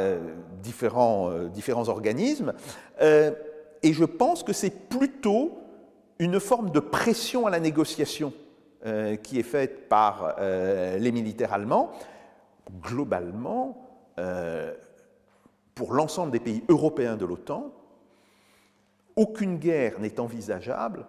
différents, 0.62 1.32
différents 1.48 1.90
organismes, 1.90 2.54
et 3.02 3.94
je 3.94 4.06
pense 4.06 4.44
que 4.44 4.54
c'est 4.54 4.90
plutôt 4.90 5.65
une 6.20 6.40
forme 6.40 6.72
de 6.72 6.80
pression 6.80 7.46
à 7.46 7.50
la 7.50 7.60
négociation 7.60 8.34
euh, 8.86 9.16
qui 9.16 9.40
est 9.40 9.44
faite 9.44 9.90
par 9.90 10.36
euh, 10.40 10.98
les 10.98 11.12
militaires 11.12 11.54
allemands, 11.54 11.92
globalement, 12.82 13.90
euh, 14.20 14.74
pour 15.74 15.94
l'ensemble 15.94 16.32
des 16.32 16.40
pays 16.40 16.64
européens 16.70 17.18
de 17.18 17.26
l'OTAN, 17.26 17.72
aucune 19.16 19.58
guerre 19.58 20.00
n'est 20.00 20.20
envisageable 20.20 21.06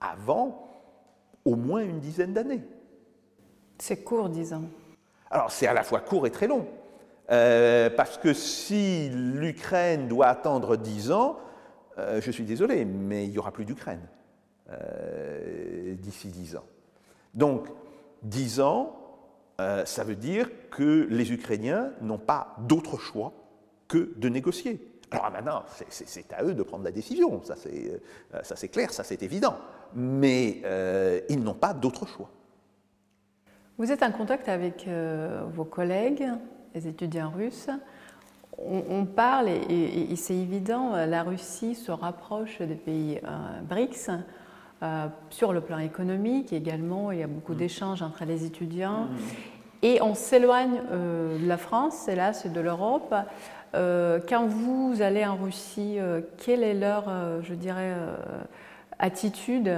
avant 0.00 0.66
au 1.44 1.56
moins 1.56 1.82
une 1.82 2.00
dizaine 2.00 2.32
d'années. 2.32 2.62
C'est 3.78 4.02
court, 4.02 4.28
disons. 4.28 4.64
Alors 5.30 5.50
c'est 5.50 5.66
à 5.66 5.74
la 5.74 5.82
fois 5.82 6.00
court 6.00 6.26
et 6.26 6.30
très 6.30 6.48
long. 6.48 6.66
parce 7.28 8.18
que 8.18 8.32
si 8.32 9.08
l'Ukraine 9.10 10.08
doit 10.08 10.26
attendre 10.26 10.76
dix 10.76 11.12
ans, 11.12 11.38
je 11.98 12.30
suis 12.30 12.44
désolé, 12.44 12.84
mais 12.84 13.24
il 13.24 13.30
n'y 13.30 13.38
aura 13.38 13.52
plus 13.52 13.64
d'Ukraine. 13.64 14.06
Euh, 14.72 15.94
d'ici 15.94 16.28
10 16.28 16.54
ans. 16.56 16.64
Donc, 17.34 17.66
10 18.22 18.60
ans, 18.60 18.96
euh, 19.60 19.84
ça 19.84 20.04
veut 20.04 20.14
dire 20.14 20.48
que 20.70 21.08
les 21.10 21.32
Ukrainiens 21.32 21.90
n'ont 22.00 22.18
pas 22.18 22.54
d'autre 22.58 22.96
choix 22.96 23.32
que 23.88 24.12
de 24.16 24.28
négocier. 24.28 24.86
Alors 25.10 25.32
maintenant, 25.32 25.64
c'est 25.88 26.32
à 26.32 26.44
eux 26.44 26.54
de 26.54 26.62
prendre 26.62 26.84
la 26.84 26.92
décision, 26.92 27.42
ça 27.42 27.56
c'est 27.56 28.00
euh, 28.32 28.68
clair, 28.68 28.92
ça 28.92 29.02
c'est 29.02 29.24
évident, 29.24 29.56
mais 29.92 30.62
ils 31.28 31.42
n'ont 31.42 31.54
pas 31.54 31.74
d'autre 31.74 32.06
choix. 32.06 32.30
Vous 33.76 33.90
êtes 33.90 34.04
en 34.04 34.12
contact 34.12 34.48
avec 34.48 34.88
vos 35.52 35.64
collègues, 35.64 36.28
les 36.76 36.86
étudiants 36.86 37.30
russes. 37.30 37.70
On, 38.56 39.04
parle, 39.04 39.48
et, 39.48 40.12
et 40.12 40.16
c'est 40.16 40.36
évident, 40.36 40.94
la 40.94 41.24
Russie 41.24 41.74
se 41.74 41.90
rapproche 41.90 42.60
des 42.60 42.76
pays 42.76 43.20
BRICS 43.68 44.10
euh, 44.82 45.08
sur 45.28 45.52
le 45.52 45.60
plan 45.60 45.78
économique 45.78 46.54
également, 46.54 47.12
il 47.12 47.18
y 47.18 47.22
a 47.22 47.26
beaucoup 47.26 47.52
mm. 47.52 47.56
d'échanges 47.56 48.02
entre 48.02 48.24
les 48.24 48.46
étudiants. 48.46 49.04
Mm. 49.04 49.18
Et 49.82 50.02
on 50.02 50.14
s'éloigne 50.14 50.80
euh, 50.90 51.38
de 51.38 51.46
la 51.46 51.58
France, 51.58 52.08
hélas, 52.08 52.46
et 52.46 52.48
de 52.48 52.60
l'Europe. 52.60 53.14
Euh, 53.74 54.20
quand 54.26 54.46
vous 54.46 54.96
allez 55.00 55.24
en 55.26 55.36
Russie, 55.36 55.98
quelle 56.38 56.62
est 56.62 56.74
leur, 56.74 57.10
je 57.42 57.54
dirais, 57.54 57.94
attitude 58.98 59.70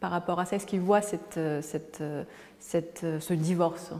par 0.00 0.10
rapport 0.10 0.40
à 0.40 0.46
ça? 0.46 0.56
Est-ce 0.56 0.66
qu'ils 0.66 0.80
voient 0.80 1.00
cette, 1.00 1.40
cette, 1.62 2.02
cette, 2.58 3.06
ce 3.20 3.34
divorce? 3.34 3.92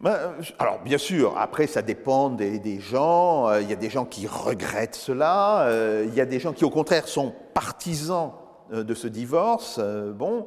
Ben, 0.00 0.18
alors 0.58 0.80
bien 0.80 0.98
sûr, 0.98 1.38
après 1.38 1.66
ça 1.66 1.80
dépend 1.80 2.28
des, 2.28 2.58
des 2.58 2.80
gens. 2.80 3.52
Il 3.58 3.68
y 3.68 3.72
a 3.72 3.76
des 3.76 3.90
gens 3.90 4.04
qui 4.04 4.26
regrettent 4.26 4.94
cela. 4.94 5.68
il 6.04 6.14
y 6.14 6.20
a 6.20 6.26
des 6.26 6.38
gens 6.38 6.52
qui 6.52 6.64
au 6.64 6.70
contraire 6.70 7.08
sont 7.08 7.34
partisans 7.54 8.32
de 8.72 8.94
ce 8.94 9.08
divorce. 9.08 9.78
Euh, 9.82 10.12
bon, 10.12 10.46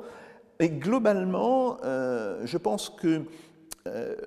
et 0.59 0.69
globalement, 0.69 1.77
euh, 1.83 2.41
je 2.45 2.57
pense 2.57 2.89
que 2.89 3.21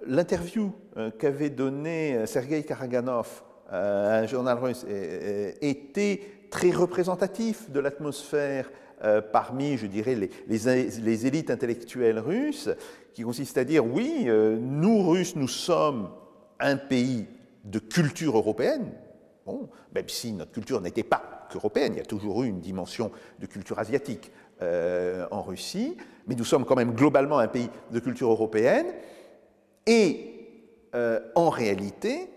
l'interview 0.07 0.73
qu'avait 1.19 1.51
donnée 1.51 2.25
Sergei 2.25 2.63
Karaganov 2.63 3.43
à 3.69 4.21
un 4.21 4.27
journal 4.27 4.57
russe 4.57 4.87
était 5.61 6.23
très 6.51 6.71
représentatif 6.71 7.71
de 7.71 7.79
l'atmosphère 7.79 8.71
euh, 9.03 9.23
parmi, 9.23 9.79
je 9.79 9.87
dirais, 9.87 10.15
les, 10.47 11.27
élites 11.27 11.51
intellectuelles 11.51 12.19
russes, 12.19 12.69
qui 13.15 13.23
consiste 13.23 13.57
à 13.57 13.65
dire, 13.65 13.87
oui, 13.87 14.25
euh, 14.27 14.59
nous, 14.61 15.09
Russes, 15.09 15.37
nous 15.37 15.49
sommes 15.49 16.11
un 16.59 16.77
pays 16.77 17.27
de 17.65 17.79
culture 17.79 18.37
européenne, 18.37 18.93
même 19.95 20.09
si 20.09 20.33
notre 20.33 20.53
culture 20.53 20.83
n'était 20.83 21.03
pas 21.03 21.40
qu'européenne, 21.51 21.95
il 21.95 21.99
y 21.99 22.03
a 22.03 22.05
toujours 22.05 22.43
eu 22.43 22.49
une 22.49 22.61
dimension 22.61 23.11
de 23.39 23.47
culture 23.47 23.79
asiatique 23.79 24.31
euh, 24.63 25.27
en 25.31 25.43
Russie, 25.43 25.97
mais 26.27 26.35
nous 26.35 26.45
sommes 26.45 26.65
quand 26.65 26.77
même 26.77 26.93
globalement 26.93 27.39
un 27.39 27.49
pays 27.49 27.69
de 27.91 27.99
culture 27.99 28.31
européenne, 28.31 28.87
et 29.87 30.27
en 31.37 31.51
réalité, 31.51 32.29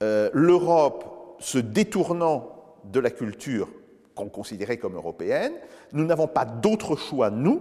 l'Europe 0.00 1.36
se 1.40 1.58
détournant 1.58 2.60
de 2.84 3.00
la 3.00 3.10
culture 3.10 3.68
qu'on 4.14 4.28
considérait 4.28 4.78
comme 4.78 4.96
européenne, 4.96 5.52
nous 5.92 6.04
n'avons 6.04 6.26
pas 6.26 6.44
d'autre 6.44 6.96
choix, 6.96 7.30
nous, 7.30 7.60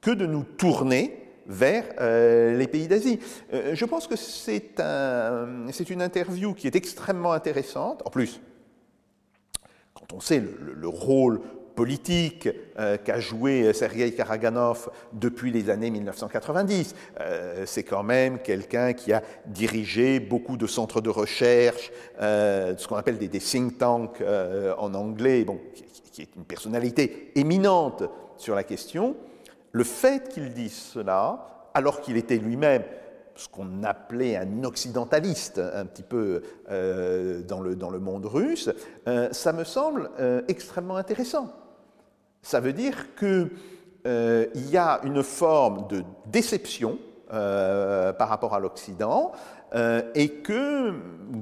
que 0.00 0.10
de 0.10 0.26
nous 0.26 0.42
tourner 0.44 1.24
vers 1.46 1.84
euh, 2.00 2.56
les 2.56 2.66
pays 2.66 2.88
d'Asie. 2.88 3.18
Euh, 3.52 3.74
je 3.74 3.84
pense 3.84 4.06
que 4.06 4.16
c'est 4.16 4.80
un, 4.80 5.66
une 5.88 6.02
interview 6.02 6.54
qui 6.54 6.66
est 6.66 6.76
extrêmement 6.76 7.32
intéressante. 7.32 8.02
En 8.04 8.10
plus, 8.10 8.40
on 10.12 10.20
sait 10.20 10.40
le 10.40 10.88
rôle 10.88 11.40
politique 11.74 12.48
euh, 12.78 12.96
qu'a 12.96 13.20
joué 13.20 13.72
Sergei 13.72 14.12
Karaganov 14.12 14.90
depuis 15.12 15.50
les 15.50 15.70
années 15.70 15.90
1990. 15.90 16.94
Euh, 17.20 17.64
c'est 17.66 17.82
quand 17.82 18.02
même 18.02 18.38
quelqu'un 18.38 18.92
qui 18.92 19.12
a 19.12 19.22
dirigé 19.46 20.20
beaucoup 20.20 20.56
de 20.56 20.66
centres 20.66 21.00
de 21.00 21.10
recherche, 21.10 21.90
euh, 22.20 22.74
ce 22.76 22.86
qu'on 22.86 22.96
appelle 22.96 23.18
des, 23.18 23.28
think 23.38 23.78
tanks 23.78 24.22
en 24.78 24.94
anglais, 24.94 25.44
qui, 26.12 26.22
est 26.22 26.36
une 26.36 26.44
personnalité 26.44 27.32
éminente 27.34 28.04
sur 28.36 28.54
la 28.54 28.62
question. 28.62 29.16
Le 29.72 29.84
fait 29.84 30.28
qu'il 30.28 30.52
dise 30.52 30.74
cela, 30.74 31.70
alors 31.74 32.00
qu'il 32.00 32.16
était 32.16 32.36
lui-même 32.36 32.84
ce 33.36 33.48
qu'on 33.48 33.82
appelait 33.82 34.36
un 34.36 34.64
occidentaliste 34.64 35.58
un 35.58 35.86
petit 35.86 36.02
peu 36.02 36.42
dans, 36.68 37.60
le, 37.60 37.74
dans, 37.74 37.90
le, 37.90 37.98
monde 37.98 38.26
russe, 38.26 38.70
ça 39.32 39.52
me 39.52 39.64
semble 39.64 40.10
extrêmement 40.48 40.96
intéressant. 40.96 41.52
Ça 42.44 42.60
veut 42.60 42.74
dire 42.74 43.16
qu'il 43.16 43.48
euh, 44.06 44.46
y 44.54 44.76
a 44.76 45.00
une 45.02 45.22
forme 45.22 45.88
de 45.88 46.04
déception 46.26 46.98
euh, 47.32 48.12
par 48.12 48.28
rapport 48.28 48.54
à 48.54 48.60
l'Occident 48.60 49.32
euh, 49.74 50.02
et 50.14 50.28
que 50.28 50.92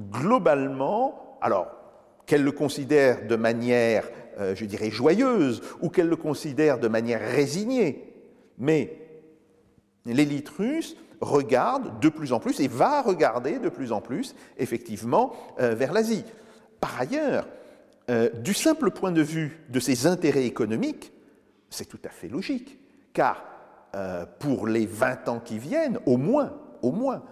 globalement, 0.09 1.37
alors 1.41 1.67
qu'elle 2.25 2.43
le 2.43 2.53
considère 2.53 3.27
de 3.27 3.35
manière, 3.35 4.09
je 4.55 4.63
dirais, 4.63 4.89
joyeuse 4.89 5.61
ou 5.81 5.89
qu'elle 5.89 6.07
le 6.07 6.15
considère 6.15 6.79
de 6.79 6.87
manière 6.87 7.19
résignée, 7.19 8.13
mais 8.57 8.97
l'élite 10.05 10.47
russe 10.47 10.95
regarde 11.23 11.99
de 11.99 12.09
plus 12.09 12.33
en 12.33 12.39
plus 12.39 12.59
et 12.59 12.67
va 12.67 13.01
regarder 13.01 13.59
de 13.59 13.69
plus 13.69 13.91
en 13.91 14.01
plus 14.01 14.35
effectivement 14.57 15.33
vers 15.57 15.93
l'Asie. 15.93 16.23
Par 16.79 16.99
ailleurs, 16.99 17.45
euh, 18.09 18.29
du 18.29 18.53
simple 18.53 18.91
point 18.91 19.11
de 19.13 19.21
vue 19.21 19.63
de 19.69 19.79
ses 19.79 20.07
intérêts 20.07 20.45
économiques, 20.45 21.13
c'est 21.69 21.85
tout 21.85 21.99
à 22.03 22.09
fait 22.09 22.27
logique, 22.27 22.77
car 23.13 23.45
euh, 23.95 24.25
pour 24.39 24.67
les 24.67 24.85
20 24.85 25.29
ans 25.29 25.39
qui 25.39 25.57
viennent, 25.57 25.99
au 26.05 26.17
moins, 26.17 26.51
au 26.81 26.91
moins, 26.91 27.23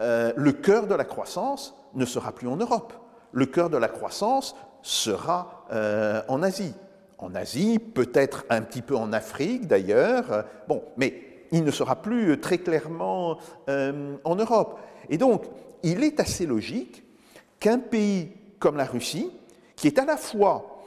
euh, 0.00 0.32
le 0.36 0.50
cœur 0.50 0.88
de 0.88 0.94
la 0.96 1.04
croissance 1.04 1.76
ne 1.94 2.04
sera 2.04 2.32
plus 2.32 2.48
en 2.48 2.56
Europe. 2.56 2.92
Le 3.30 3.46
cœur 3.46 3.70
de 3.70 3.76
la 3.76 3.88
croissance 3.88 4.56
sera 4.82 5.66
en 6.28 6.42
Asie. 6.42 6.74
En 7.18 7.34
Asie, 7.34 7.78
peut-être 7.78 8.44
un 8.50 8.62
petit 8.62 8.82
peu 8.82 8.96
en 8.96 9.12
Afrique 9.12 9.66
d'ailleurs, 9.66 10.44
bon, 10.68 10.82
mais 10.96 11.25
il 11.52 11.64
ne 11.64 11.70
sera 11.70 11.96
plus 11.96 12.40
très 12.40 12.58
clairement 12.58 13.38
en 13.68 14.34
Europe. 14.34 14.78
Et 15.08 15.18
donc, 15.18 15.44
il 15.82 16.02
est 16.02 16.20
assez 16.20 16.46
logique 16.46 17.04
qu'un 17.60 17.78
pays 17.78 18.32
comme 18.58 18.76
la 18.76 18.84
Russie, 18.84 19.30
qui 19.76 19.86
est 19.86 19.98
à 19.98 20.04
la 20.04 20.16
fois 20.16 20.80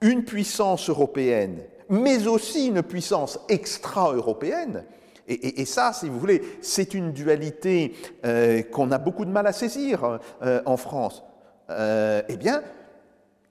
une 0.00 0.24
puissance 0.24 0.90
européenne, 0.90 1.60
mais 1.88 2.26
aussi 2.26 2.66
une 2.66 2.82
puissance 2.82 3.38
extra-européenne. 3.48 4.84
Et, 5.26 5.64
ça, 5.64 5.94
si 5.94 6.10
vous 6.10 6.18
voulez, 6.18 6.42
c'est 6.60 6.92
une 6.92 7.12
dualité 7.12 7.94
euh, 8.26 8.62
qu'on 8.62 8.92
a 8.92 8.98
beaucoup 8.98 9.24
de 9.24 9.30
mal 9.30 9.46
à 9.46 9.54
saisir 9.54 10.18
euh, 10.42 10.60
en 10.66 10.76
France. 10.76 11.22
Euh, 11.70 12.20
eh 12.28 12.36
bien, 12.36 12.62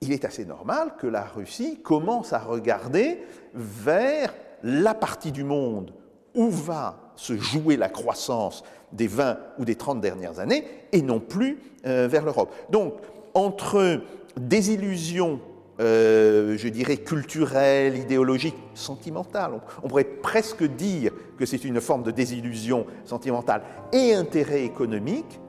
il 0.00 0.12
est 0.12 0.24
assez 0.24 0.44
normal 0.44 0.94
que 0.96 1.08
la 1.08 1.24
Russie 1.24 1.80
commence 1.82 2.32
à 2.32 2.38
regarder 2.38 3.24
vers 3.54 4.32
la 4.62 4.94
partie 4.94 5.32
du 5.32 5.42
monde 5.42 5.92
où 6.34 6.50
va 6.50 6.96
se 7.16 7.36
jouer 7.36 7.76
la 7.76 7.88
croissance 7.88 8.64
des 8.92 9.06
20 9.06 9.38
ou 9.58 9.64
des 9.64 9.76
30 9.76 10.00
dernières 10.00 10.38
années 10.40 10.64
et 10.92 11.02
non 11.02 11.20
plus 11.20 11.58
vers 11.84 12.24
l'Europe. 12.24 12.52
Donc, 12.70 12.94
entre 13.34 14.00
désillusion, 14.36 15.40
euh, 15.80 16.56
je 16.56 16.68
dirais, 16.68 16.98
culturelle, 16.98 17.96
idéologique, 17.96 18.56
sentimentale. 18.74 19.52
On, 19.82 19.88
pourrait 19.88 20.04
presque 20.04 20.64
dire 20.64 21.12
que 21.36 21.46
c'est 21.46 21.64
une 21.64 21.80
forme 21.80 22.04
de 22.04 22.10
désillusion 22.10 22.86
sentimentale 23.04 23.62
et 23.92 24.14
intérêt 24.14 24.64
économique, 24.64 25.40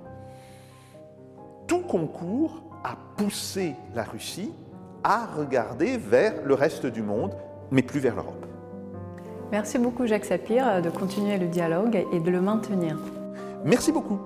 tout 1.67 1.81
concourt 1.81 2.63
à 2.83 2.97
pousser 3.17 3.75
la 3.93 4.03
Russie 4.03 4.51
à 5.03 5.27
regarder 5.27 5.97
vers 5.97 6.43
le 6.43 6.55
reste 6.55 6.87
du 6.87 7.03
monde, 7.03 7.35
mais 7.69 7.83
plus 7.83 7.99
vers 7.99 8.15
l'Europe. 8.15 8.45
Merci 9.55 9.77
beaucoup 9.77 10.05
Jacques 10.05 10.25
Sapir 10.25 10.81
de 10.81 10.89
continuer 10.89 11.37
le 11.37 11.47
dialogue 11.47 12.05
et 12.11 12.19
de 12.19 12.29
le 12.29 12.41
maintenir. 12.41 12.97
Merci 13.63 13.93
beaucoup. 13.93 14.19